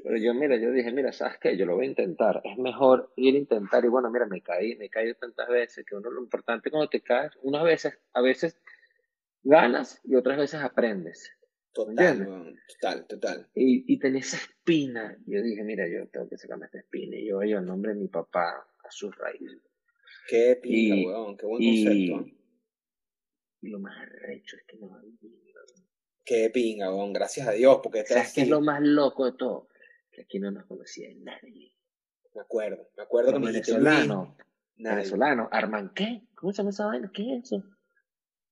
[0.03, 1.55] Pero yo, mira, yo dije, mira, ¿sabes qué?
[1.57, 2.41] Yo lo voy a intentar.
[2.43, 3.85] Es mejor ir a intentar.
[3.85, 7.01] Y bueno, mira, me caí, me caído tantas veces que uno lo importante cuando te
[7.01, 8.59] caes, unas veces, a veces
[9.43, 11.31] ganas y otras veces aprendes.
[11.73, 13.47] Total, total, total.
[13.53, 15.15] Y, y tenía esa espina.
[15.25, 17.15] Yo dije, mira, yo tengo que sacarme esta espina.
[17.15, 19.61] Y yo oigo el nombre de mi papá a sus raíces.
[20.27, 22.37] Qué pinga, y, weón, qué buen concepto.
[23.61, 25.17] Y lo más arrecho es que no hay
[26.25, 29.69] Qué pinga, weón, gracias a Dios, porque ¿Sabes qué es lo más loco de todo?
[30.11, 31.73] Que aquí no nos conocía nadie.
[32.35, 34.37] Me acuerdo, me acuerdo que me venezolano,
[34.75, 36.21] venezolano, Arman, ¿qué?
[36.35, 37.11] ¿Cómo se llama esa vaina?
[37.13, 37.63] ¿Qué es eso?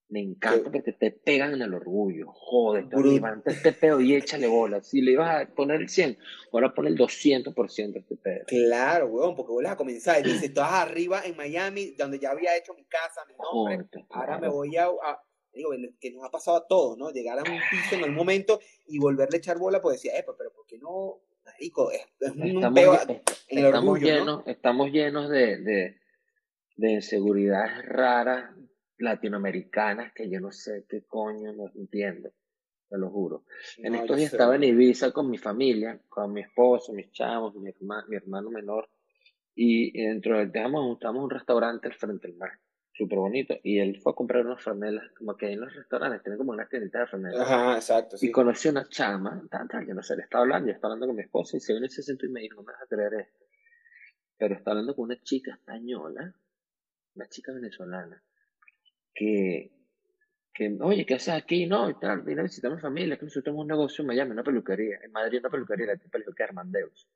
[0.08, 2.28] Me encanta porque te pegan en el orgullo.
[2.32, 4.84] Joder, te levanta este pedo y échale bola.
[4.84, 6.18] Si le ibas a poner el 100,
[6.54, 8.46] ahora pon el 200% este pedo.
[8.46, 12.56] Claro, weón, porque vos a comenzar y dices, estás arriba en Miami, donde ya había
[12.56, 13.88] hecho mi casa, mi nombre.
[14.12, 14.88] ahora me voy a,
[15.56, 17.12] Digo, que nos ha pasado a todos, ¿no?
[17.12, 20.26] Llegar a un piso en el momento y volverle a echar bola, pues decía, eh,
[20.38, 21.22] pero ¿por qué no?
[21.60, 22.94] Rico, es, un estamos, peo
[23.48, 25.98] en el estamos orgullo, llenos, Estamos llenos de, de,
[26.76, 28.54] de inseguridades raras
[28.98, 32.32] latinoamericanas que yo no sé qué coño no entiendo,
[32.90, 33.44] te lo juro.
[33.78, 37.70] en estos días estaba en Ibiza con mi familia, con mi esposo, mis chavos, mi,
[37.70, 38.90] hermano, mi hermano menor,
[39.56, 42.52] y dentro del dejamos, en un restaurante al frente del mar,
[42.94, 46.38] súper bonito, y él fue a comprar unas franelas, como que en los restaurantes tienen
[46.38, 47.40] como una tiendita de franelas.
[47.42, 50.74] Ajá, exacto, Y conocí una chama, tal, tal, yo no sé, le estaba hablando, yo
[50.74, 52.74] estaba hablando con mi esposa, y se viene ese centro y me dijo, no me
[52.74, 53.46] vas a creer esto.
[54.38, 56.34] Pero está hablando con una chica española,
[57.16, 58.22] una chica venezolana,
[59.16, 59.72] que,
[60.54, 61.66] que, oye, ¿qué haces aquí?
[61.66, 64.08] No, y tal, vine a visitar a mi familia, que nosotros tenemos un negocio en
[64.08, 67.08] Miami, una peluquería, en Madrid una peluquería, la tipa le dijo que Armandeus.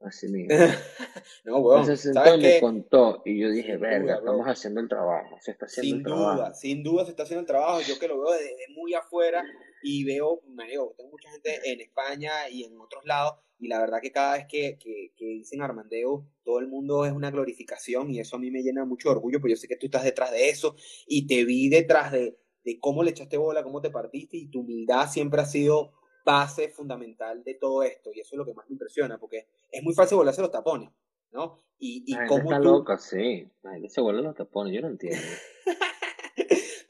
[0.00, 0.48] Así mismo.
[1.44, 1.80] no, weón.
[1.82, 5.38] Entonces me contó y yo dije, verga, estamos haciendo el trabajo.
[5.40, 7.80] Se está haciendo sin duda, Sin duda se está haciendo el trabajo.
[7.82, 9.44] Yo que lo veo desde muy afuera
[9.82, 13.78] y veo, me digo, tengo mucha gente en España y en otros lados y la
[13.78, 18.10] verdad que cada vez que, que, que, dicen Armandeo, todo el mundo es una glorificación
[18.10, 20.32] y eso a mí me llena mucho orgullo, porque yo sé que tú estás detrás
[20.32, 20.74] de eso
[21.06, 24.60] y te vi detrás de, de cómo le echaste bola, cómo te partiste y tu
[24.60, 25.92] humildad siempre ha sido
[26.24, 29.82] base fundamental de todo esto y eso es lo que más me impresiona porque es
[29.82, 30.90] muy fácil volarse los tapones,
[31.30, 31.62] ¿no?
[31.78, 33.48] Y, y cómo está loca, sí.
[33.88, 35.22] Se vuelven los tapones, yo no entiendo.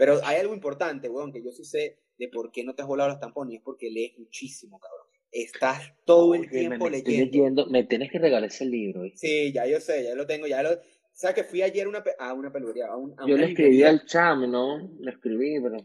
[0.03, 2.89] Pero hay algo importante, weón, que yo sí sé de por qué no te has
[2.89, 5.07] volado los tapones, es porque lees muchísimo, cabrón.
[5.31, 7.67] Estás todo el tiempo leyendo.
[7.67, 9.05] Me tienes que regalar ese libro.
[9.15, 10.71] Sí, ya yo sé, ya lo tengo, ya lo...
[11.13, 12.89] ¿Sabes que fui ayer una a una peluquería?
[12.89, 14.91] A un, yo le escribí al chamo, ¿no?
[14.99, 15.77] Le escribí, pero...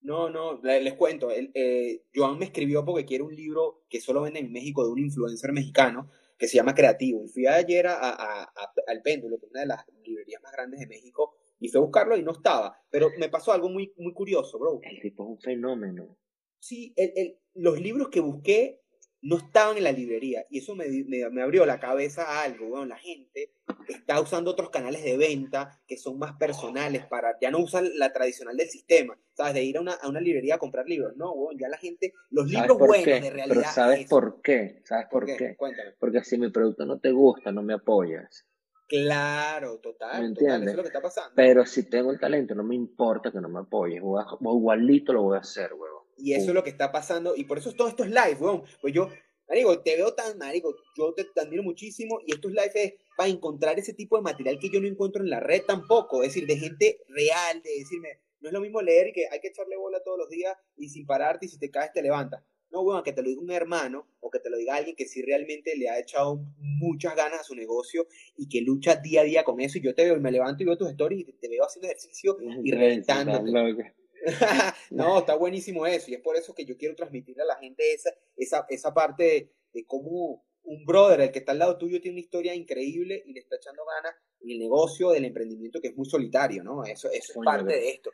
[0.00, 1.28] No, no, les, cuento.
[1.30, 4.98] eh, Joan me escribió porque quiere un libro que solo vende en México de un
[4.98, 7.22] influencer mexicano que se llama Creativo.
[7.22, 8.52] Y fui ayer a, a,
[8.86, 11.82] al Péndulo, que es una de las librerías más grandes de México, y fui a
[11.82, 12.76] buscarlo y no estaba.
[12.90, 14.80] Pero me pasó algo muy, muy curioso, bro.
[14.82, 16.18] El tipo es un fenómeno.
[16.58, 18.80] Sí, el, el, los libros que busqué
[19.22, 22.86] no estaban en la librería y eso me, me, abrió la cabeza a algo, bueno,
[22.86, 23.52] la gente
[23.88, 28.12] está usando otros canales de venta que son más personales para, ya no usan la
[28.12, 29.54] tradicional del sistema, ¿sabes?
[29.54, 32.12] De ir a una, a una librería a comprar libros, no, bueno, ya la gente,
[32.30, 33.46] los libros buenos de realidad.
[33.48, 34.82] Pero ¿sabes por qué?
[34.84, 35.54] ¿Sabes por, qué?
[35.56, 35.92] Cuéntame.
[36.00, 38.44] Porque si mi producto no te gusta, no me apoyas.
[38.92, 41.32] Claro, total, total, eso es lo que está pasando.
[41.34, 45.36] Pero si tengo el talento, no me importa que no me apoyes, igualito lo voy
[45.38, 46.04] a hacer, huevón.
[46.18, 47.34] Y eso es lo que está pasando.
[47.34, 48.64] Y por eso todo esto es live, weón.
[48.82, 49.08] Pues yo,
[49.48, 52.20] marico, te veo tan, marico, yo te, admiro muchísimo.
[52.26, 55.30] Y estos live es para encontrar ese tipo de material que yo no encuentro en
[55.30, 56.22] la red tampoco.
[56.22, 59.40] Es decir, de gente real, de decirme, no es lo mismo leer y que hay
[59.40, 62.44] que echarle bola todos los días y sin pararte y si te caes te levantas.
[62.72, 65.06] No, weón, que te lo diga un hermano o que te lo diga alguien que
[65.06, 68.06] sí realmente le ha echado muchas ganas a su negocio
[68.36, 69.76] y que lucha día a día con eso.
[69.76, 71.88] Y yo te veo y me levanto y veo tus stories y te, veo haciendo
[71.88, 73.42] ejercicio y reventando.
[74.90, 77.92] no, está buenísimo eso y es por eso que yo quiero transmitirle a la gente
[77.92, 82.14] esa, esa, esa parte de, cómo un brother, el que está al lado tuyo, tiene
[82.14, 85.96] una historia increíble y le está echando ganas en el negocio del emprendimiento que es
[85.96, 86.84] muy solitario, ¿no?
[86.84, 88.10] Eso, eso es parte de esto.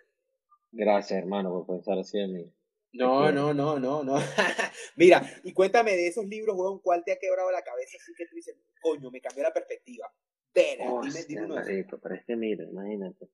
[0.73, 2.53] Gracias, hermano, por pensar así en mí.
[2.93, 4.16] No, no, no, no, no.
[4.97, 8.26] Mira, y cuéntame de esos libros, weón, ¿cuál te ha quebrado la cabeza así que
[8.26, 10.12] tú dices, coño, me cambió la perspectiva?
[10.55, 13.28] Dime, dime pero es que mira, imagínate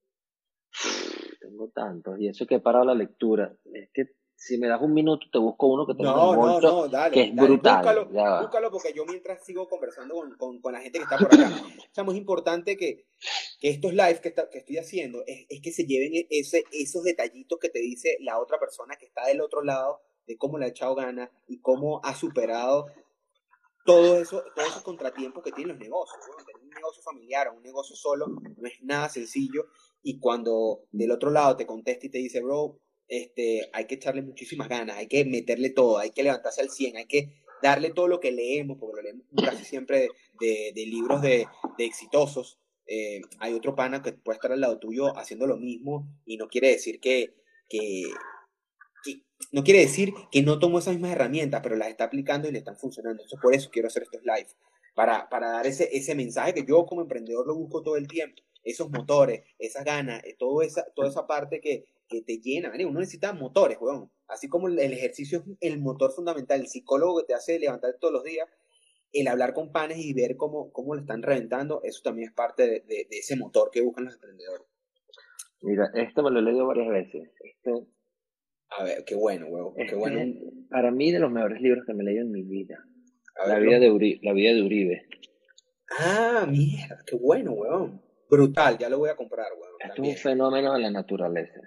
[1.45, 2.19] tengo tantos.
[2.19, 3.55] Y eso que he parado la lectura.
[3.73, 6.87] Es que si me das un minuto, te busco uno que tenga no, no, no,
[6.87, 7.77] dale, que es brutal.
[7.77, 11.33] Búscalo, búscalo, porque yo mientras sigo conversando con, con, con, la gente que está por
[11.33, 11.49] acá.
[11.89, 13.05] o sea, es importante que,
[13.59, 17.57] que estos lives que, que estoy haciendo es, es, que se lleven ese, esos detallitos
[17.59, 20.69] que te dice la otra persona que está del otro lado, de cómo le ha
[20.69, 22.87] echado ganas y cómo ha superado
[23.85, 26.19] todo eso, todos esos contratiempos que tienen los negocios.
[26.61, 29.67] un negocio familiar o un negocio solo no es nada sencillo
[30.01, 34.21] y cuando del otro lado te contesta y te dice, bro, este, hay que echarle
[34.21, 38.07] muchísimas ganas, hay que meterle todo, hay que levantarse al 100, hay que darle todo
[38.07, 41.47] lo que leemos, porque lo leemos casi siempre de, libros de,
[41.77, 42.59] exitosos.
[42.87, 46.47] Eh, hay otro pana que puede estar al lado tuyo haciendo lo mismo y no
[46.47, 47.33] quiere decir que,
[47.67, 48.03] que,
[49.51, 52.59] no quiere decir que no tomó esas mismas herramientas, pero las está aplicando y le
[52.59, 53.23] están funcionando.
[53.41, 54.47] Por eso quiero hacer estos live,
[54.93, 58.41] para, para dar ese, ese mensaje que yo como emprendedor lo busco todo el tiempo
[58.65, 62.71] esos motores, esas ganas, eh, todo esa, toda esa parte que, que te llena.
[62.87, 64.11] Uno necesita motores, weón.
[64.27, 68.13] Así como el ejercicio es el motor fundamental, el psicólogo que te hace levantar todos
[68.13, 68.47] los días,
[69.11, 72.63] el hablar con panes y ver cómo, cómo lo están reventando, eso también es parte
[72.63, 74.67] de, de, ese motor que buscan los emprendedores.
[75.61, 77.29] Mira, esto me lo he leído varias veces.
[77.39, 77.87] Esto,
[78.69, 79.75] a ver, qué bueno, weón.
[79.75, 80.19] Qué bueno.
[80.69, 82.83] para mí, de los mejores libros que me he leído en mi vida.
[83.47, 85.07] la, vida de Uribe, la vida de Uribe.
[85.99, 89.75] Ah, mierda, qué bueno, weón brutal, ya lo voy a comprar, weón.
[89.79, 91.59] Esto es un fenómeno de la naturaleza.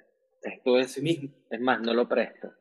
[0.49, 1.30] Esto es, mismo.
[1.51, 2.53] es más, no lo presto.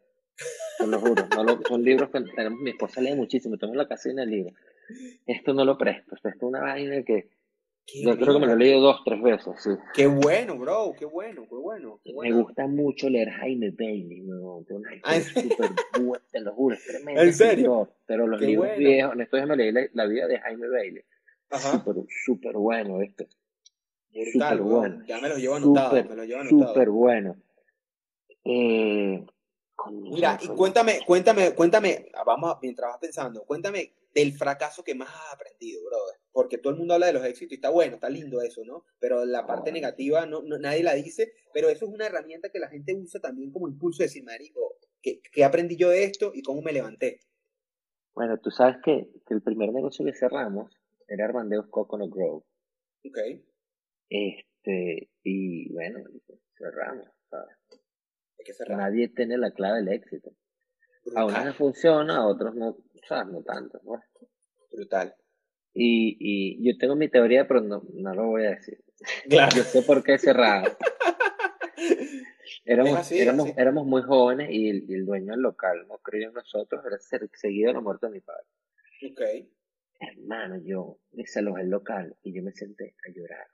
[0.78, 1.28] Te lo juro.
[1.36, 4.30] No lo, son libros que tenemos, mi esposa lee muchísimo, tengo la casa en el
[4.30, 4.54] libro.
[5.26, 6.16] Esto no lo presto.
[6.16, 7.30] Esto es una vaina que
[7.94, 9.70] yo creo que me lo he leído dos, tres veces, sí.
[9.94, 12.00] Qué bueno, bro, qué bueno, qué bueno.
[12.22, 14.66] Me gusta mucho leer Jaime Bailey, ¿no?
[15.04, 15.70] Ah, súper
[16.30, 17.22] te lo juro, es tremendo.
[17.22, 17.90] ¿En serio?
[18.06, 21.04] Pero los libros viejos, en estos me leí la, la, vida de Jaime Bailey.
[21.50, 23.30] Súper, súper bueno, ¿viste?
[24.14, 25.06] Brutal, bueno.
[25.08, 26.74] Ya me lo llevo anotado, super, me lo llevo anotado.
[26.74, 27.36] Súper bueno.
[28.50, 29.26] Eh,
[29.92, 35.36] Mira, y cuéntame, cuéntame, cuéntame, vamos, mientras vas pensando, cuéntame del fracaso que más has
[35.36, 36.20] aprendido, brother.
[36.32, 38.84] Porque todo el mundo habla de los éxitos y está bueno, está lindo eso, ¿no?
[39.00, 42.70] Pero la parte negativa no, nadie la dice, pero eso es una herramienta que la
[42.70, 46.42] gente usa también como impulso de decir, marico, ¿qué, qué aprendí yo de esto y
[46.42, 47.20] cómo me levanté?
[48.16, 50.76] Bueno, tú sabes que, que el primer negocio que cerramos
[51.08, 52.44] Era Armandeus Coconut Grove.
[53.06, 53.18] Ok.
[54.10, 56.00] Este, y bueno,
[56.58, 57.56] cerramos, ¿sabes?
[58.48, 58.78] Hay que cerrar.
[58.78, 60.32] Nadie tiene la clave del éxito.
[61.16, 62.78] A unos les funciona, a otros no,
[63.08, 63.28] ¿sabes?
[63.32, 64.02] No tanto, ¿no?
[64.72, 65.16] Brutal.
[65.74, 68.84] Y, y yo tengo mi teoría, pero no, no lo voy a decir.
[69.30, 69.56] Claro.
[69.56, 70.76] Yo sé por qué cerrado.
[72.66, 76.98] éramos, éramos, éramos muy jóvenes y el, dueño del local no creía en nosotros, era
[77.34, 78.46] seguido de la muerte de mi padre.
[79.12, 79.22] Ok.
[80.00, 83.48] Hermano, yo me desalojé el local y yo me senté a llorar.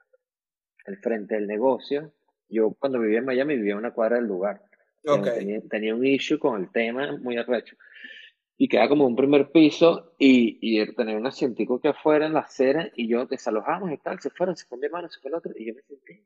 [0.86, 2.12] Al frente del negocio,
[2.48, 4.62] yo cuando vivía en Miami vivía en una cuadra del lugar.
[5.04, 7.76] Tenía, tenía, un issue con el tema muy arrecho.
[8.56, 12.40] Y queda como un primer piso y, y tenía un asientico que afuera en la
[12.40, 15.34] acera y yo desalojamos y tal, se fueron, se fue mi hermano, se fue el
[15.34, 16.24] otro y yo me senté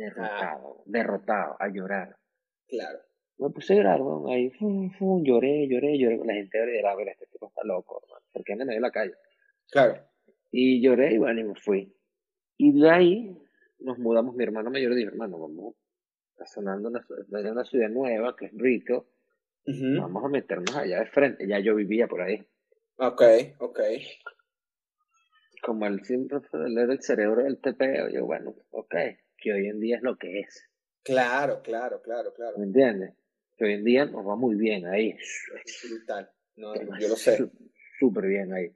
[0.00, 0.82] derrotado, ah.
[0.86, 2.16] derrotado, a llorar.
[2.68, 2.98] Claro.
[3.38, 4.90] Me puse a llorar, ahí fum,
[5.22, 6.20] lloré, lloré, lloré.
[6.24, 9.14] La gente era, ver, este tipo está loco, hermano, porque anda en la calle.
[9.70, 10.02] Claro.
[10.50, 11.94] Y lloré y bueno, y me fui.
[12.58, 13.38] Y de ahí
[13.78, 15.74] nos mudamos, mi hermano mayor dijo, hermano, vamos,
[16.40, 17.04] está sonando una,
[17.50, 19.08] una ciudad nueva, que es rico,
[19.66, 22.42] vamos a meternos allá de frente, ya yo vivía por ahí.
[22.96, 23.22] Ok,
[23.58, 23.80] ok.
[25.62, 28.94] Como él siempre fue el cerebro del TPO, yo bueno, ok,
[29.36, 30.66] que hoy en día es lo que es.
[31.02, 32.58] Claro, claro, claro, claro.
[32.58, 33.14] ¿Me entiendes?
[33.56, 35.16] Que hoy en día nos va muy bien ahí.
[35.88, 36.30] Brutal.
[36.56, 37.50] No, yo lo sé.
[37.98, 38.74] Súper bien ahí.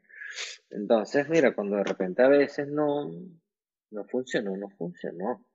[0.70, 3.10] Entonces, mira, cuando de repente a veces no,
[3.90, 5.46] no funcionó, no funcionó.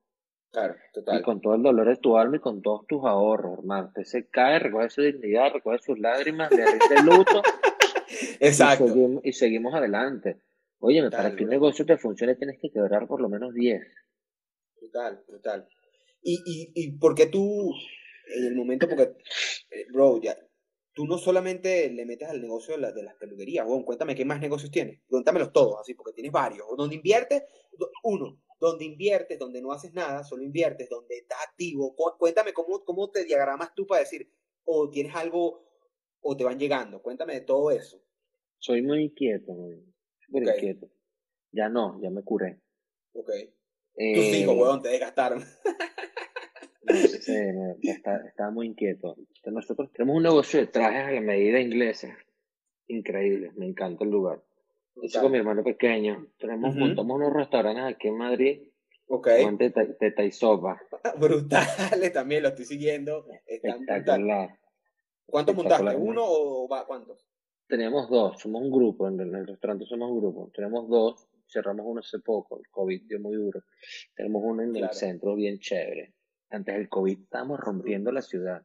[0.51, 1.19] Claro, total.
[1.19, 3.87] Y con todo el dolor de tu alma y con todos tus ahorros, hermano.
[3.87, 7.41] Usted se cae, recoge su dignidad, recoge sus lágrimas, le rinde luto.
[8.39, 8.85] Exacto.
[9.23, 10.41] Y seguimos, adelante.
[10.79, 13.81] Oye, para que un negocio te funcione tienes que quebrar por lo menos 10.
[14.79, 15.67] Brutal, brutal.
[16.21, 17.73] ¿Y, y, y por qué tú,
[18.35, 19.15] en el momento, porque,
[19.71, 20.35] eh, bro, ya,
[20.93, 24.39] tú no solamente le metes al negocio de, de las peluquerías, bueno, cuéntame qué más
[24.39, 27.43] negocios tienes, cuéntamelos todos, así, porque tienes varios, o donde inviertes,
[28.03, 33.09] uno, donde inviertes, donde no haces nada, solo inviertes, donde estás activo, cuéntame cómo, cómo
[33.09, 34.29] te diagramas tú para decir,
[34.65, 35.65] o tienes algo,
[36.21, 38.01] o te van llegando, cuéntame de todo eso.
[38.57, 39.81] Soy muy inquieto, muy
[40.31, 40.89] inquieto.
[41.51, 42.61] Ya no, ya me curé.
[43.13, 43.29] Ok.
[43.95, 45.43] Tus hijos, eh, huevón, te desgastaron.
[47.21, 47.33] sí,
[47.81, 49.15] estaba, muy inquieto.
[49.45, 52.17] Nosotros tenemos un negocio de trajes a la medida inglesa.
[52.87, 54.43] Increíble, me encanta el lugar.
[55.01, 56.27] Hecho con mi hermano pequeño.
[56.37, 58.61] Tenemos, montamos unos restaurantes aquí en Madrid.
[59.07, 59.27] Ok.
[59.27, 60.81] De, de Taisoba.
[61.17, 63.25] Brutales también, lo estoy siguiendo.
[63.45, 64.57] Espectacular.
[65.25, 65.95] ¿Cuántos montaste?
[65.95, 67.25] ¿Uno o cuántos?
[67.67, 70.51] Tenemos dos, somos un grupo, en el restaurante somos un grupo.
[70.55, 73.63] Tenemos dos cerramos uno hace poco, el COVID dio muy duro.
[74.15, 76.13] Tenemos uno en el centro bien chévere.
[76.49, 78.63] Antes del COVID estábamos rompiendo la ciudad.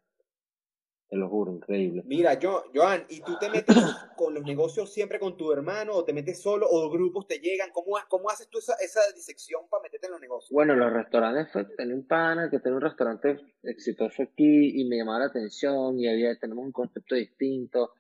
[1.15, 2.03] Te lo juro, increíble.
[2.07, 3.77] Mira, yo, Joan, ¿y tú te metes
[4.17, 7.71] con los negocios siempre con tu hermano o te metes solo o grupos te llegan?
[7.71, 10.51] ¿Cómo, cómo haces tú esa, esa disección para meterte en los negocios?
[10.51, 14.97] Bueno, los restaurantes, fue, tenía un pana que tiene un restaurante exitoso aquí y me
[14.97, 17.93] llamaba la atención y había, tenemos un concepto distinto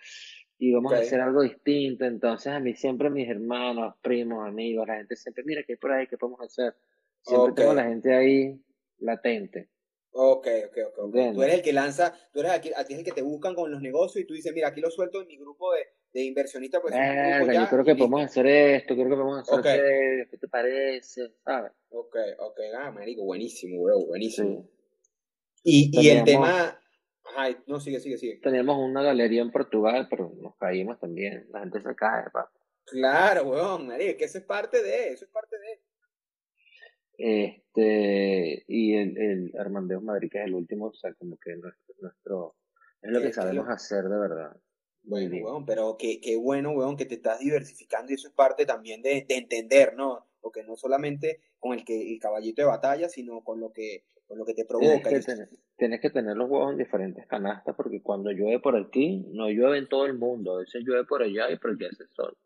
[0.58, 2.06] y vamos a hacer algo distinto.
[2.06, 5.92] Entonces, a mí siempre mis hermanos, primos, amigos, la gente siempre, mira, ¿qué hay por
[5.92, 6.08] ahí?
[6.08, 6.74] ¿Qué podemos hacer?
[7.22, 8.60] Siempre tengo la gente ahí
[8.98, 9.68] latente.
[10.16, 11.12] Ok, ok, ok.
[11.34, 13.54] Tú eres el que lanza, tú eres aquí, a ti es el que te buscan
[13.56, 16.24] con los negocios y tú dices, mira, aquí lo suelto en mi grupo de, de
[16.24, 16.80] inversionistas.
[16.80, 19.76] Pues, yo creo que podemos hacer esto, creo que podemos hacer
[20.20, 21.32] esto, ¿qué te parece?
[21.44, 21.72] ¿Sabes?
[21.88, 24.68] Ok, ok, ah, marico, buenísimo, bro, buenísimo.
[25.64, 26.78] Y, y el tema,
[27.24, 28.38] Ajá, no, sigue, sigue, sigue.
[28.42, 31.46] Teníamos una galería en Portugal, pero nos caímos también.
[31.50, 32.50] La gente se cae, pa.
[32.84, 35.63] Claro, weón, María, que eso es parte de, eso es parte de.
[37.18, 41.94] Este, y el, el Armandeo Madrid, que es el último, o sea, como que nuestro,
[42.00, 42.56] nuestro
[43.02, 44.56] es lo que sabemos hacer de verdad.
[45.02, 45.44] Bien.
[45.44, 49.02] Weón, pero qué, qué bueno, weón, que te estás diversificando y eso es parte también
[49.02, 50.26] de, de entender, ¿no?
[50.40, 54.38] Porque no solamente con el que el caballito de batalla, sino con lo que con
[54.38, 55.10] lo que te provoca.
[55.76, 59.78] Tienes que, tener, los huevos en diferentes canastas porque cuando llueve por aquí, no llueve
[59.78, 62.36] en todo el mundo, a veces llueve por allá y por aquí hace sol.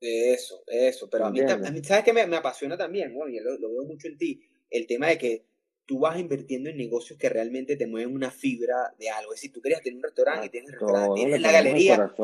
[0.00, 1.40] Eso, eso, pero a mí,
[1.82, 3.12] ¿sabes qué me, me, apasiona también?
[3.14, 4.40] Bueno, y lo, veo mucho en ti,
[4.70, 5.44] el tema de que
[5.86, 9.32] tú vas invirtiendo en negocios que realmente te mueven una fibra de algo.
[9.32, 12.14] Es decir, tú querías tener un restaurante y tienes el restaurante, tienes la galería,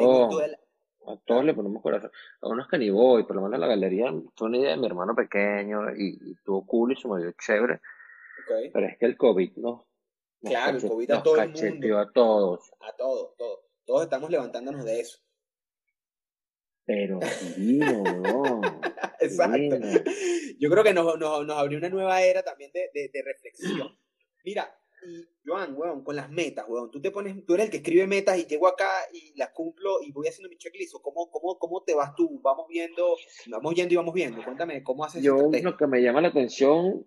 [1.07, 2.11] a todos le ponemos corazón.
[2.41, 4.87] A unos que ni voy, por lo menos la galería fue una idea de mi
[4.87, 7.81] hermano pequeño y, y tuvo cool y se me dio chévere.
[8.73, 9.87] Pero es que el COVID no.
[10.43, 11.99] Claro, el COVID a todo el mundo.
[11.99, 12.73] A todos.
[12.81, 13.61] A todos, todos.
[13.85, 15.19] Todos estamos levantándonos de eso.
[16.87, 17.19] Pero
[17.57, 18.61] divino, no.
[19.21, 19.77] Exacto.
[20.59, 23.99] Yo creo que nos, nos, nos, abrió una nueva era también de, de, de reflexión.
[24.45, 24.75] Mira,
[25.07, 28.07] y Joan, weón, con las metas, weón, tú te pones, tú eres el que escribe
[28.07, 31.83] metas y llego acá y las cumplo y voy haciendo mi checklist, ¿cómo, cómo, cómo
[31.83, 32.41] te vas tú?
[32.43, 33.17] Vamos viendo,
[33.49, 37.05] vamos yendo y vamos viendo, cuéntame, ¿cómo haces Yo lo que me llama la atención,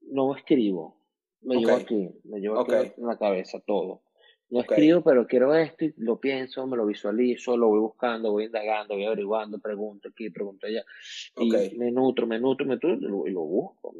[0.00, 1.00] no escribo,
[1.42, 4.02] me llevo aquí, me llevo aquí en la cabeza todo.
[4.50, 8.46] No escribo, pero quiero esto y lo pienso, me lo visualizo, lo voy buscando, voy
[8.46, 10.84] indagando, voy averiguando, pregunto aquí, pregunto allá.
[11.36, 13.94] Y me nutro, me nutro, me nutro y lo, busco.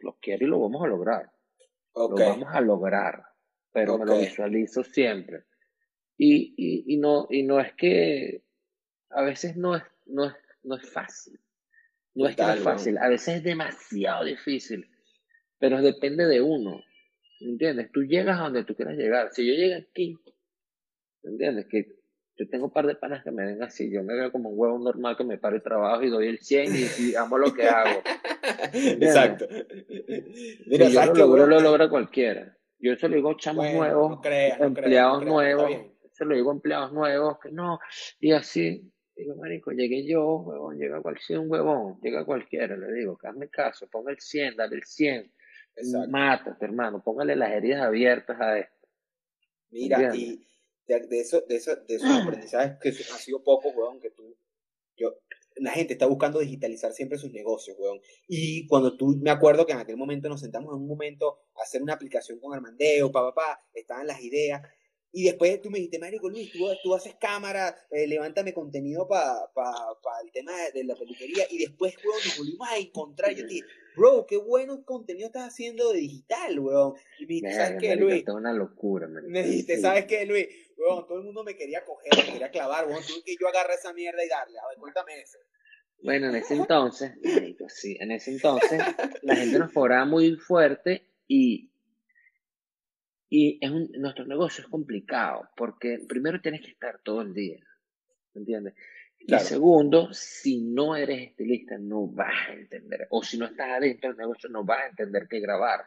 [0.00, 1.30] Lo, quiero y lo vamos a lograr.
[1.96, 3.24] Lo vamos a lograr,
[3.72, 5.42] pero me lo visualizo siempre.
[6.16, 8.44] Y, y, y, no, y no es que
[9.10, 11.40] a veces no es, no es, no es fácil.
[12.14, 14.88] No es que no es fácil, a veces es demasiado difícil,
[15.58, 16.93] pero depende de uno ¿Me
[17.50, 17.90] entiendes?
[17.92, 19.32] Tú llegas a donde tú quieras llegar.
[19.32, 20.18] Si yo llego aquí,
[21.22, 21.66] ¿me entiendes?
[21.66, 21.86] Que
[22.36, 23.90] yo tengo un par de panas que me ven así.
[23.90, 26.38] Yo me veo como un huevo normal que me paro y trabajo y doy el
[26.38, 28.02] 100 y, amo lo que hago.
[28.72, 29.46] Exacto.
[30.66, 32.56] Mira, yo lo logro, lo logra cualquiera.
[32.78, 34.20] Yo se lo digo chamos nuevos,
[34.60, 35.70] empleados nuevos,
[36.12, 37.78] se lo digo a empleados nuevos, que no,
[38.20, 38.90] y así.
[39.16, 43.88] Digo, marico, llegué yo, huevón, llega cualquiera, un huevón, llega cualquiera, le digo, hazme caso,
[43.88, 45.32] ponga el 100, dale el 100,
[45.76, 46.10] Exacto.
[46.10, 47.02] Mátate, hermano.
[47.02, 48.88] Póngale las heridas abiertas a esto.
[49.70, 50.46] Mira, y
[50.86, 54.36] de, eso, de, eso, de esos aprendizajes que ha sido poco, weón, que tú,
[54.96, 55.16] yo,
[55.56, 58.00] la gente está buscando digitalizar siempre sus negocios, weón.
[58.28, 61.62] Y cuando tú, me acuerdo que en aquel momento nos sentamos en un momento a
[61.62, 64.62] hacer una aplicación con Armandeo, pa, pa, estaban las ideas,
[65.16, 69.46] y después tú me dijiste, Marico Luis, tú, tú haces cámara, eh, levántame contenido para
[69.54, 69.72] pa,
[70.02, 71.46] pa el tema de, la peluquería.
[71.50, 73.32] Y después, weón, nos volvimos a encontrar.
[73.32, 73.66] Yo te dije,
[73.96, 76.94] bro, qué bueno contenido estás haciendo de digital, weón.
[77.18, 78.24] Y me dijiste, ¿sabes qué, Luis?
[78.28, 80.48] una locura, Me dijiste, ¿sabes qué, Luis?
[80.76, 83.02] Weón, todo el mundo me quería coger, me quería clavar, weón.
[83.06, 84.58] Tuve que yo agarrar esa mierda y darle.
[84.58, 85.38] A ver, cuéntame eso.
[86.02, 87.12] Bueno, en ese entonces,
[87.68, 88.82] sí, en ese entonces,
[89.22, 91.70] la gente nos cobraba muy fuerte y
[93.36, 97.58] y es un, nuestro negocio es complicado porque primero tienes que estar todo el día,
[98.32, 98.72] ¿me
[99.26, 104.10] Y segundo, si no eres estilista no vas a entender, o si no estás adentro
[104.10, 105.86] del negocio no vas a entender qué grabar.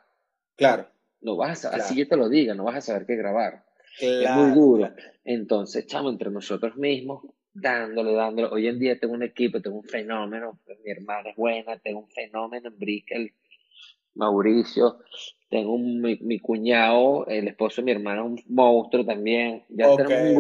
[0.56, 0.88] Claro.
[1.22, 3.64] No vas a, así yo te lo diga, no vas a saber qué grabar.
[4.00, 4.92] es muy duro.
[5.24, 8.50] Entonces, echamos entre nosotros mismos, dándole, dándole.
[8.52, 12.10] Hoy en día tengo un equipo, tengo un fenómeno, mi hermana es buena, tengo un
[12.10, 13.34] fenómeno en Brickell,
[14.18, 14.99] Mauricio,
[15.49, 19.63] tengo un, mi, cuñado, el esposo de mi hermana, un monstruo también.
[19.70, 19.88] Ya,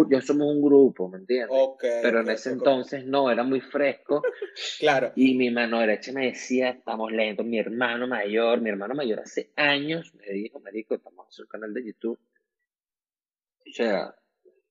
[0.09, 1.49] ya somos un grupo, ¿me entiendes?
[1.79, 4.21] Pero en ese entonces no, era muy fresco.
[4.79, 5.13] claro.
[5.15, 7.45] Y mi mano derecha me decía, estamos lentos.
[7.45, 11.49] Mi hermano mayor, mi hermano mayor hace años me dijo, Marico, estamos a hacer un
[11.49, 12.19] canal de YouTube.
[13.65, 14.13] O sea,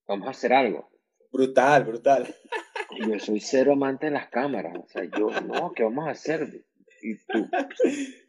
[0.06, 0.90] vamos a hacer algo.
[1.32, 2.34] Brutal, brutal.
[2.98, 4.76] Yo soy cero amante de las cámaras.
[4.76, 6.64] O sea, yo, no, ¿qué vamos a hacer?
[7.02, 7.48] Y tú,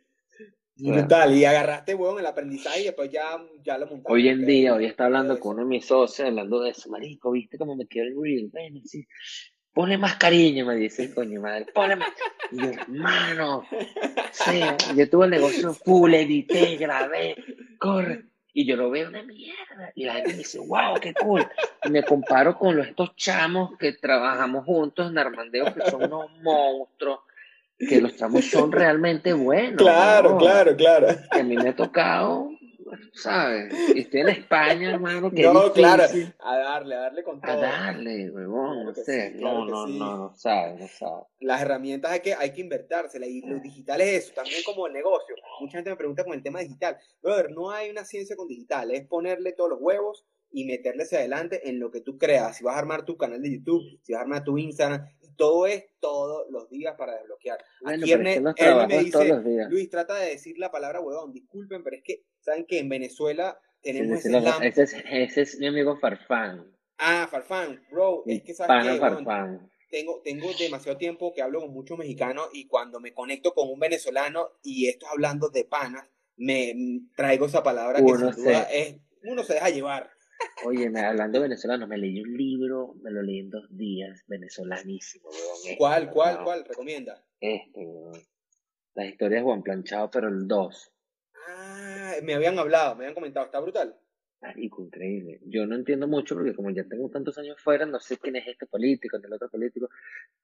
[0.80, 4.13] Brutal, y agarraste, weón, el aprendizaje y después ya, ya lo montaste.
[4.13, 7.32] Hoy en día, hoy está hablando con uno de mis socios, hablando de eso, marico,
[7.32, 8.49] ¿viste cómo me quedó el reel?
[8.51, 9.07] Bueno, sí.
[9.73, 12.09] Ponle más cariño, me dice coño madre, ponle más.
[12.51, 13.63] Y yo, hermano,
[14.32, 14.61] sí,
[14.95, 17.36] yo tuve el negocio full, edité, grabé,
[17.80, 18.25] corre.
[18.53, 19.91] Y yo lo veo una mierda.
[19.93, 21.47] Y la gente me dice, wow, qué cool.
[21.84, 26.32] Y me comparo con los, estos chamos que trabajamos juntos en Armandeo, que son unos
[26.41, 27.19] monstruos
[27.78, 29.78] que los tramos son realmente buenos.
[29.78, 31.07] Claro, claro, claro.
[31.32, 32.49] Que a mí me ha tocado,
[33.13, 33.73] ¿sabes?
[33.93, 35.32] Y estoy en España, hermano.
[35.32, 36.03] Que no, claro,
[36.39, 37.51] a darle, a darle con todo.
[37.51, 39.36] A darle, huevón, no sé.
[39.36, 41.25] no, no, no, no, sabes, no sabes.
[41.39, 44.93] Las herramientas hay que, hay que invertárselas y lo digital es eso, también como el
[44.93, 45.36] negocio.
[45.59, 46.97] Mucha gente me pregunta con el tema digital.
[47.21, 51.19] Brother, no hay una ciencia con digital, es ponerle todos los huevos y meterle hacia
[51.19, 52.57] adelante en lo que tú creas.
[52.57, 55.05] Si vas a armar tu canal de YouTube, si vas a armar tu Instagram,
[55.38, 57.59] todo es todos los días para desbloquear.
[57.85, 62.23] Aquí él, me dice, Luis, trata de decir la palabra huevón, disculpen, pero es que,
[62.41, 66.75] ¿saben que en Venezuela tenemos ese, ese, es, ese es mi amigo Farfán.
[66.97, 69.69] Ah, Farfán, bro, es que sabes que, Farfán.
[69.89, 73.79] tengo, tengo demasiado tiempo que hablo con muchos mexicanos y cuando me conecto con un
[73.79, 76.73] venezolano y esto hablando de panas, me
[77.15, 80.11] traigo esa palabra que sin duda es, uno se deja llevar.
[80.65, 85.29] Oye, hablando de venezolano, me leí un libro, me lo leí en dos días, venezolanísimo,
[85.29, 86.65] este, ¿Cuál, cuál, cuál?
[86.65, 87.23] ¿Recomienda?
[87.39, 88.21] Este, weón.
[88.95, 90.93] Las historias de Juan Planchado, pero el 2.
[91.49, 93.95] Ah, me habían hablado, me habían comentado, está brutal.
[94.41, 95.39] Marico, increíble.
[95.45, 98.47] Yo no entiendo mucho porque como ya tengo tantos años fuera, no sé quién es
[98.47, 99.89] este político, el otro político,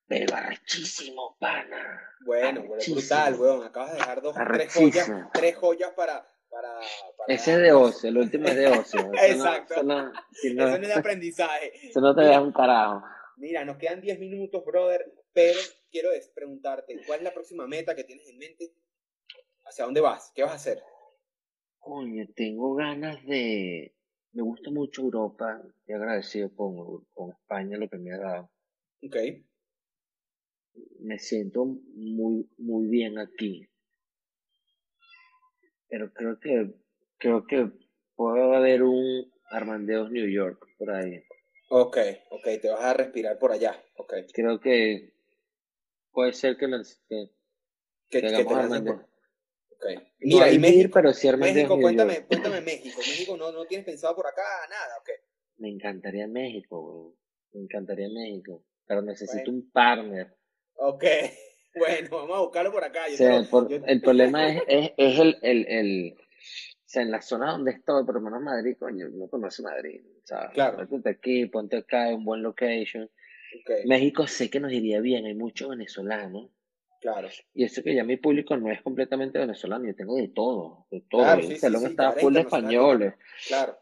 [0.08, 2.02] pero arrechísimo, pana.
[2.26, 3.64] Bueno, brutal, weón.
[3.64, 6.80] Acabas de dejar dos, tres joyas, tres joyas para, para,
[7.28, 9.12] Ese es de ocio, el último es de ocio.
[9.22, 9.74] Exacto.
[9.74, 11.72] Eso no, es de aprendizaje.
[11.90, 13.04] Eso no te deja un carajo.
[13.38, 18.04] Mira, nos quedan 10 minutos, brother, pero quiero preguntarte, ¿cuál es la próxima meta que
[18.04, 18.74] tienes en mente?
[19.66, 20.32] ¿Hacia dónde vas?
[20.36, 20.84] ¿Qué vas a hacer?
[21.80, 23.96] Coño, tengo ganas de...
[24.34, 28.52] Me gusta mucho Europa, estoy agradecido con, con España lo que me ha dado.
[29.04, 29.16] Ok.
[31.02, 33.68] Me siento muy, muy bien aquí.
[35.94, 36.74] Pero creo que,
[37.20, 37.70] creo que
[38.16, 41.24] puede haber un Armandeos New York por ahí.
[41.70, 41.98] Ok,
[42.32, 43.80] ok, te vas a respirar por allá.
[43.98, 44.12] Ok.
[44.34, 45.14] Creo que
[46.12, 46.66] puede ser que,
[47.08, 47.30] que,
[48.10, 49.02] que, que hagamos Armandeos.
[50.20, 52.98] Mira, y México, pero si México cuéntame, cuéntame México.
[52.98, 54.42] México no, no tienes pensado por acá
[54.72, 55.10] nada, ¿ok?
[55.58, 57.16] Me encantaría México,
[57.52, 58.66] Me encantaría México.
[58.88, 60.36] Pero necesito un partner.
[60.74, 61.04] Ok.
[61.80, 63.06] Bueno, vamos a buscarlo por acá.
[63.08, 68.06] el, problema es, es, es el, el, el, o sea, en la zona donde estoy,
[68.06, 70.52] por lo menos Madrid, coño, no conoce Madrid, ¿sabes?
[70.54, 70.88] Claro.
[70.88, 73.10] Ponte aquí, ponte acá, un buen location.
[73.86, 76.50] México sé que nos iría bien, hay muchos venezolanos.
[77.02, 77.28] Claro.
[77.54, 81.02] Y eso que ya mi público no es completamente venezolano, yo tengo de todo, de
[81.10, 81.24] todo.
[81.24, 83.14] Claro, el salón está full de españoles.
[83.48, 83.78] Claro.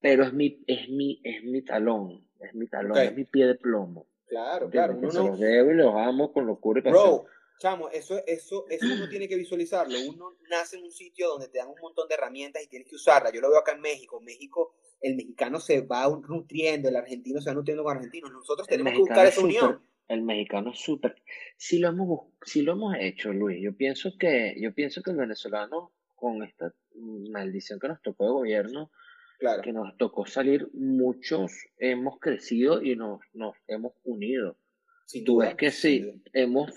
[0.00, 3.54] Pero es mi, es mi, es mi talón, es mi talón, es mi pie de
[3.54, 4.06] plomo.
[4.26, 4.96] Claro, claro.
[4.98, 7.26] Uno, los debo y los amo con locura y Bro,
[7.58, 9.98] chamo, eso, eso, eso uno tiene que visualizarlo.
[10.08, 12.96] Uno nace en un sitio donde te dan un montón de herramientas y tienes que
[12.96, 13.32] usarlas.
[13.32, 14.20] Yo lo veo acá en México.
[14.20, 18.30] México, el mexicano se va nutriendo, el argentino se va nutriendo con argentinos.
[18.32, 21.16] Nosotros tenemos que buscar esa unión el mexicano es súper.
[21.56, 25.16] Si lo hemos si lo hemos hecho, Luis, yo pienso que yo pienso que el
[25.16, 28.90] venezolano con esta maldición que nos tocó de gobierno,
[29.38, 29.62] claro.
[29.62, 34.56] que nos tocó salir, muchos hemos crecido y nos, nos hemos unido.
[35.04, 36.70] Sin Tú ves que sí, hemos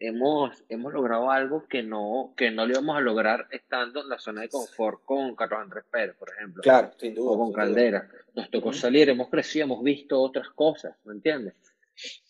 [0.00, 4.18] hemos hemos logrado algo que no que no lo íbamos a lograr estando en la
[4.18, 6.62] zona de confort con Carlos Andrés Pérez, por ejemplo.
[6.62, 7.30] Claro, sin duda.
[7.30, 8.08] O con Caldera.
[8.34, 11.54] Nos tocó salir, hemos crecido, hemos visto otras cosas, ¿me entiendes?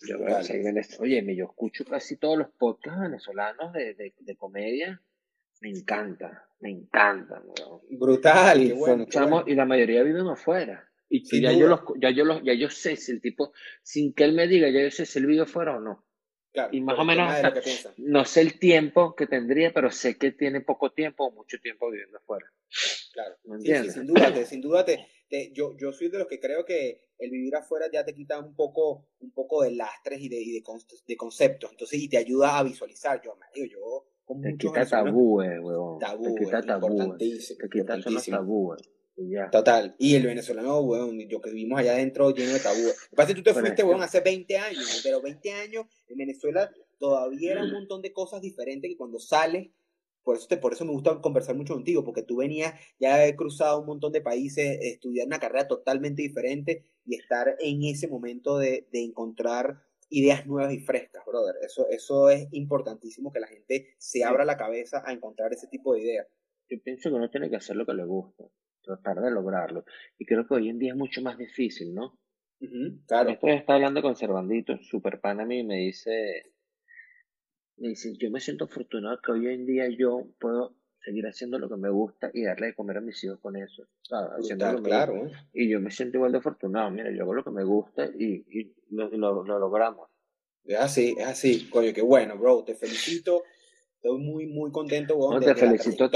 [0.07, 0.17] Yo,
[0.99, 5.01] oye, yo escucho casi todos los podcasts venezolanos de, de, de comedia.
[5.61, 7.43] Me encanta, me encanta.
[7.91, 8.63] Brutal.
[8.63, 9.07] Y, bueno,
[9.47, 10.89] y la mayoría viven afuera.
[11.09, 13.53] Y, ya yo, los, ya, yo los, ya yo sé si el tipo,
[13.83, 16.05] sin que él me diga, ya yo sé si el vive afuera o no.
[16.73, 17.33] Y más o menos,
[17.99, 21.91] no sé el tiempo que tendría, pero sé que tiene poco tiempo o mucho tiempo
[21.91, 22.47] viviendo afuera.
[23.13, 23.37] Claro.
[23.93, 25.07] sin duda, sin duda te,
[25.53, 28.55] yo, yo soy de los que creo que el vivir afuera ya te quita un
[28.55, 30.63] poco, un poco de lastres y de, y de,
[31.07, 33.21] de conceptos, entonces, y te ayuda a visualizar.
[33.23, 35.99] Yo, me yo con te quita tabúes, huevón.
[35.99, 37.57] Tabú, te quita tabúes.
[37.59, 37.99] Te quita
[38.31, 38.81] tabúes.
[39.53, 39.95] Total.
[39.99, 42.97] Y el venezolano, weón, yo que vivimos allá adentro lleno de tabúes.
[43.15, 47.65] Pasa tú te fuiste, weón, hace 20 años, pero 20 años en Venezuela todavía era
[47.65, 49.69] un montón de cosas diferentes que cuando sales
[50.23, 53.37] por eso, te, por eso me gusta conversar mucho contigo, porque tú venías ya haber
[53.37, 58.59] cruzado un montón de países, estudiar una carrera totalmente diferente y estar en ese momento
[58.59, 61.57] de, de encontrar ideas nuevas y frescas, brother.
[61.63, 65.95] Eso, eso es importantísimo que la gente se abra la cabeza a encontrar ese tipo
[65.95, 66.27] de ideas.
[66.69, 68.45] Yo pienso que uno tiene que hacer lo que le gusta,
[68.83, 69.85] tratar de lograrlo.
[70.19, 72.19] Y creo que hoy en día es mucho más difícil, ¿no?
[73.07, 73.31] claro.
[73.31, 76.53] Estoy está hablando con Cervandito, super pan a mí, y me dice,
[77.77, 81.69] me dice, yo me siento afortunado que hoy en día yo puedo seguir haciendo lo
[81.69, 83.85] que me gusta y darle de comer a mis hijos con eso.
[84.39, 85.31] Haciendo claro.
[85.53, 86.91] Y yo me siento igual de afortunado.
[86.91, 90.11] Mira, yo hago lo que me gusta y, y lo, lo, logramos.
[90.65, 91.71] Es así, es así.
[91.71, 92.65] Coño, qué bueno, bro.
[92.65, 93.45] Te felicito.
[93.95, 96.11] Estoy muy, muy contento, No, te felicito a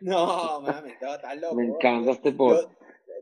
[0.00, 1.54] No, mames, estás loco.
[1.54, 2.70] Me encanta este podcast.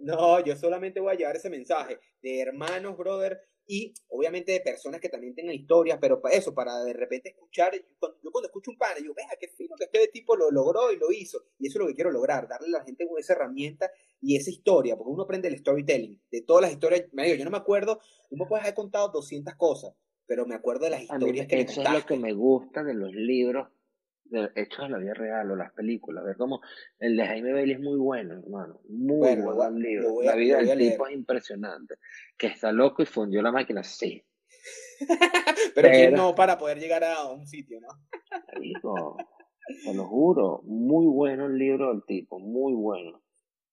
[0.00, 5.00] No, yo solamente voy a llevar ese mensaje de hermanos, brother, y obviamente de personas
[5.00, 8.78] que también tengan historias, pero para eso, para de repente escuchar, yo cuando, escucho un
[8.78, 11.78] pana, yo, vea, qué fino que este tipo lo logró y lo hizo, y eso
[11.78, 15.12] es lo que quiero lograr, darle a la gente esa herramienta y esa historia, porque
[15.12, 18.36] uno aprende el storytelling, de todas las historias, me digo, yo no me acuerdo, tú
[18.36, 19.94] me puedes haber contado 200 cosas,
[20.26, 23.12] pero me acuerdo de las historias que Eso es lo que me gusta de los
[23.12, 23.68] libros
[24.54, 26.24] hechos en la vida real o las películas.
[26.24, 26.60] Ver cómo
[26.98, 28.80] el de Jaime Bailey es muy bueno, hermano.
[28.88, 30.22] Muy buen libro.
[30.22, 31.96] la vida del tipo es impresionante.
[32.36, 34.24] Que está loco y fundió la máquina, sí.
[35.74, 37.88] Pero, que no para poder llegar a un sitio, ¿no?
[39.84, 40.62] te lo juro.
[40.64, 43.22] Muy bueno el libro del tipo, muy bueno.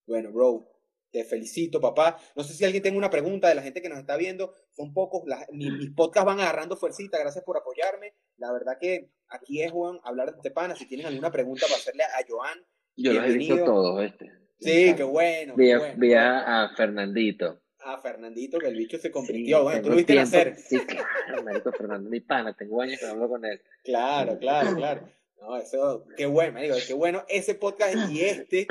[0.07, 0.68] Bueno, bro,
[1.12, 2.18] te felicito, papá.
[2.36, 4.53] No sé si alguien tiene una pregunta de la gente que nos está viendo.
[4.72, 5.24] Son pocos.
[5.51, 7.20] mis, podcasts van agarrando fuercita.
[7.20, 8.14] Gracias por apoyarme.
[8.38, 10.75] La verdad que aquí es, Juan, hablar de pana.
[10.75, 12.65] Si tienen alguna pregunta para hacerle a Joan.
[12.95, 14.32] Yo los he visto todos, este.
[14.59, 15.55] Sí, qué bueno.
[15.55, 15.71] Vi,
[16.13, 17.61] a, Fernandito.
[17.80, 19.63] A Fernandito, que el bicho se convirtió.
[19.63, 20.55] bueno, tú lo viste nacer.
[20.57, 22.53] Sí, claro, marico Fernando, mi pana.
[22.53, 23.61] Tengo años que no hablo con él.
[23.84, 25.09] Claro, claro, claro.
[25.39, 28.67] No, eso, qué bueno, digo, qué bueno ese podcast y este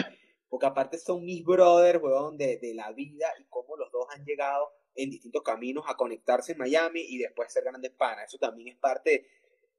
[0.48, 4.24] porque aparte son mis brothers, weón, de, de la vida y cómo los dos han
[4.24, 8.26] llegado en distintos caminos a conectarse en Miami y después ser grandes panas.
[8.26, 9.26] Eso también es parte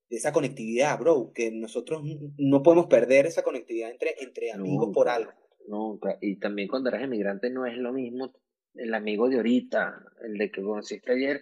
[0.10, 2.02] de esa conectividad, bro, que nosotros
[2.38, 5.32] no podemos perder esa conectividad entre, entre amigos por algo.
[5.68, 6.18] Nunca.
[6.20, 8.34] Y también cuando eres emigrante no es lo mismo
[8.76, 11.42] el amigo de ahorita, el de que conociste ayer,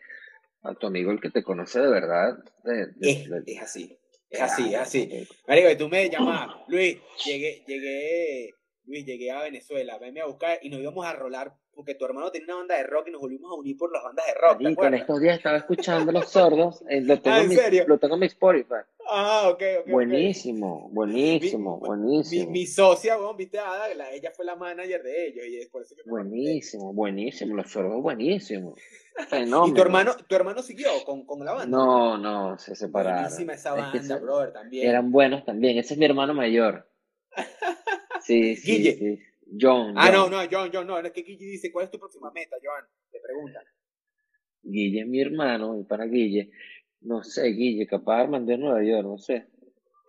[0.64, 2.38] a tu amigo el que te conoce de verdad.
[3.02, 3.98] es, así.
[4.30, 5.28] Es así, es así.
[5.48, 8.54] Marico, tú me llamas, Luis, llegué, llegué,
[8.86, 12.32] Luis, llegué a Venezuela, venme a buscar y nos íbamos a rolar porque tu hermano
[12.32, 14.58] tenía una banda de rock y nos volvimos a unir por las bandas de rock.
[14.62, 17.86] Y con estos días estaba escuchando Los Sordos, eh, lo, tengo ah, ¿en serio?
[17.88, 18.82] lo tengo en mi Spotify.
[19.08, 19.92] Ah, ok, ok.
[19.92, 22.52] Buenísimo, buenísimo, buenísimo.
[22.52, 25.96] Mi, socia, bueno, viste, Ada, ella fue la manager de ellos y es por eso
[25.96, 28.76] que Buenísimo, buenísimo, Los Sordos, buenísimo.
[29.68, 31.78] ¿Y tu hermano, tu hermano siguió con, con la banda?
[31.78, 33.22] No, no, se separaron.
[33.22, 34.90] Buenísima esa banda, brother, también.
[34.90, 36.90] Eran buenos también, ese es mi hermano mayor.
[38.20, 38.98] Sí, sí, Guille.
[38.98, 39.20] sí.
[39.60, 39.94] John.
[39.96, 41.00] Ah, no, no, John, John, no.
[41.00, 42.86] Es que Guille dice, ¿cuál es tu próxima meta, Joan?
[43.12, 43.60] Te pregunta.
[44.62, 46.52] Guille es mi hermano, mi pana Guille.
[47.02, 49.48] No sé, Guille, capaz de mandar Nueva York, no sé.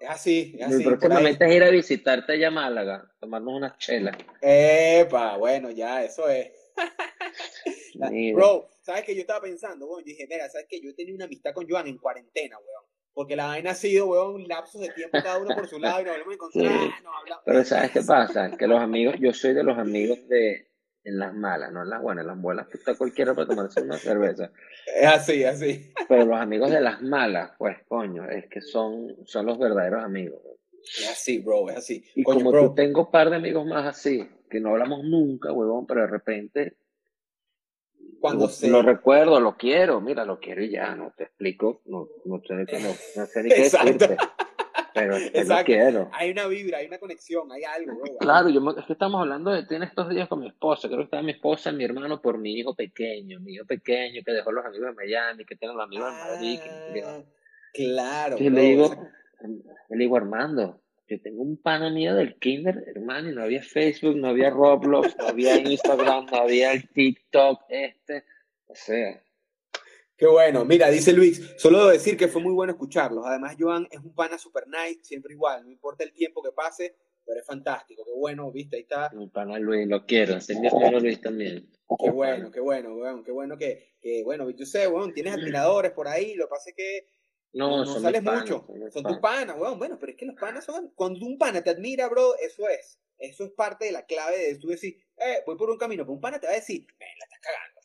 [0.00, 0.76] Es así, es así.
[0.76, 4.16] Mi próxima meta es ir a visitarte allá a Málaga, tomarnos unas chelas.
[4.40, 6.52] Epa, bueno, ya, eso es.
[8.34, 9.86] Bro, ¿sabes qué yo estaba pensando?
[9.86, 10.80] Bueno, yo dije, mira, ¿sabes qué?
[10.80, 12.87] Yo tenía una amistad con Joan en cuarentena, weón.
[13.18, 16.04] Porque la vaina ha sido, weón, lapsos de tiempo cada uno por su lado y
[16.04, 16.90] nos volvemos a encontrar.
[17.44, 18.56] Pero ¿sabes qué pasa?
[18.56, 20.68] Que los amigos, yo soy de los amigos de
[21.02, 22.22] en las malas, no en las buenas.
[22.22, 24.52] En las buenas está cualquiera para tomarse una cerveza.
[24.94, 25.92] Es así, así.
[26.08, 30.40] Pero los amigos de las malas, pues, coño, es que son, son los verdaderos amigos.
[30.80, 32.04] Es así, bro, es así.
[32.14, 35.88] Y como tú tengo un par de amigos más así, que no hablamos nunca, huevón,
[35.88, 36.76] pero de repente
[38.20, 42.40] cuando lo, recuerdo, lo quiero, mira, lo quiero y ya, no te explico, no, no,
[42.40, 44.16] sé, no, sé ni qué decirte.
[44.94, 46.10] Pero lo quiero.
[46.12, 48.00] Hay una vibra, hay una conexión, hay algo.
[48.18, 50.88] Claro, yo, es que estamos hablando de ti en estos días con mi esposa.
[50.88, 53.38] Creo que estaba mi esposa mi hermano por mi hijo pequeño.
[53.40, 56.60] Mi hijo pequeño que dejó los amigos de Miami, que tiene los amigos de Madrid.
[57.72, 58.36] Claro.
[58.38, 58.96] Le digo,
[59.90, 64.16] le digo, Armando, yo tengo un pana mío del kinder, hermano, y no había Facebook,
[64.16, 68.24] no había Roblox, no había Instagram, no había el TikTok, este,
[68.66, 69.22] o sea.
[70.16, 70.64] Qué bueno.
[70.64, 73.24] Mira, dice Luis, solo debo decir que fue muy bueno escucharlos.
[73.24, 76.96] Además, Joan es un pana super nice, siempre igual, no importa el tiempo que pase,
[77.24, 78.04] pero es fantástico.
[78.04, 79.10] Qué bueno, viste, ahí está.
[79.14, 81.70] Mi pana Luis, lo quiero, es mi hermano Luis también.
[81.98, 85.92] Qué bueno, qué bueno, bueno, qué bueno que, que bueno, yo sé, bueno, tienes admiradores
[85.92, 87.06] por ahí, lo que pasa es que
[87.52, 88.66] no, no sales mucho.
[88.90, 89.78] Son, tus panas, weón.
[89.78, 90.92] Bueno, pero es que los panas son.
[90.94, 92.98] Cuando un pana te admira, bro, eso es.
[93.18, 96.04] Eso es parte de la clave de tú decir, eh, voy por un camino.
[96.04, 97.80] Pero un pana te va a decir, men, la estás cagando.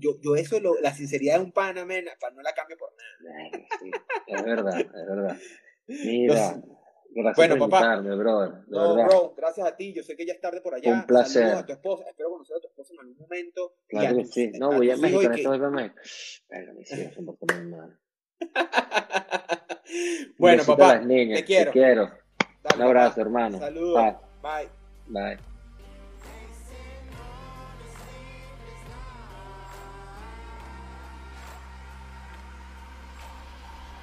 [0.00, 3.66] Yo, yo eso, lo, la sinceridad de un pana, men, no la cambio por nada.
[3.80, 3.90] Sí,
[4.26, 5.38] es verdad, es verdad.
[5.86, 6.62] Mira.
[7.16, 8.00] Gracias bueno, por papá.
[8.00, 8.64] brother.
[8.66, 9.92] no, bro, gracias a ti.
[9.92, 10.92] Yo sé que ya es tarde por allá.
[10.92, 11.44] Un placer.
[11.44, 12.04] a tu esposa.
[12.08, 13.76] Espero conocer a tu esposa en algún momento.
[13.86, 14.50] Claro que sí.
[14.58, 15.18] No, voy a, México.
[15.18, 15.94] Voy a México.
[16.48, 17.98] Pero mis hijos son poco muy mal.
[20.38, 21.72] bueno, papá, te quiero.
[21.72, 22.10] Te quiero.
[22.74, 23.58] Un abrazo, hermano.
[23.58, 24.14] Saludos.
[24.42, 24.68] Bye.
[25.06, 25.38] Bye.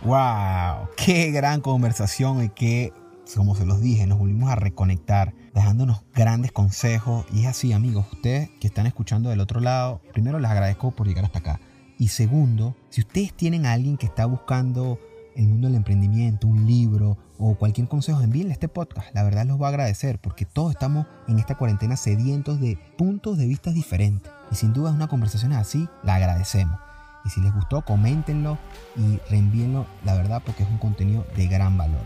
[0.03, 2.91] Wow, qué gran conversación y qué,
[3.35, 7.27] como se los dije, nos volvimos a reconectar, dejándonos grandes consejos.
[7.31, 11.07] Y es así, amigos, ustedes que están escuchando del otro lado, primero les agradezco por
[11.07, 11.59] llegar hasta acá.
[12.01, 14.97] Y segundo, si ustedes tienen a alguien que está buscando
[15.35, 19.13] el mundo del emprendimiento, un libro o cualquier consejo, envíenle este podcast.
[19.13, 23.37] La verdad los va a agradecer porque todos estamos en esta cuarentena sedientos de puntos
[23.37, 24.31] de vista diferentes.
[24.51, 26.75] Y sin duda una conversación así, la agradecemos.
[27.23, 28.57] Y si les gustó, coméntenlo
[28.97, 32.01] y reenvíenlo, la verdad, porque es un contenido de gran valor.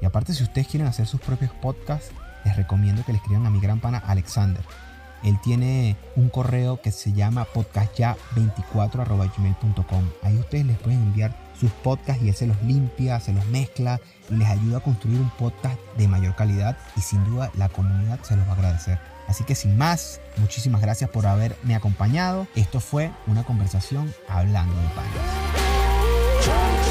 [0.00, 2.12] Y aparte, si ustedes quieren hacer sus propios podcasts,
[2.46, 4.64] les recomiendo que le escriban a mi gran pana Alexander.
[5.22, 10.04] Él tiene un correo que se llama podcastya24.gmail.com.
[10.22, 13.98] Ahí ustedes les pueden enviar sus podcasts y él se los limpia, se los mezcla
[14.30, 18.20] y les ayuda a construir un podcast de mayor calidad y sin duda la comunidad
[18.22, 18.98] se los va a agradecer.
[19.26, 22.46] Así que sin más, muchísimas gracias por haberme acompañado.
[22.54, 26.87] Esto fue una conversación hablando de panes.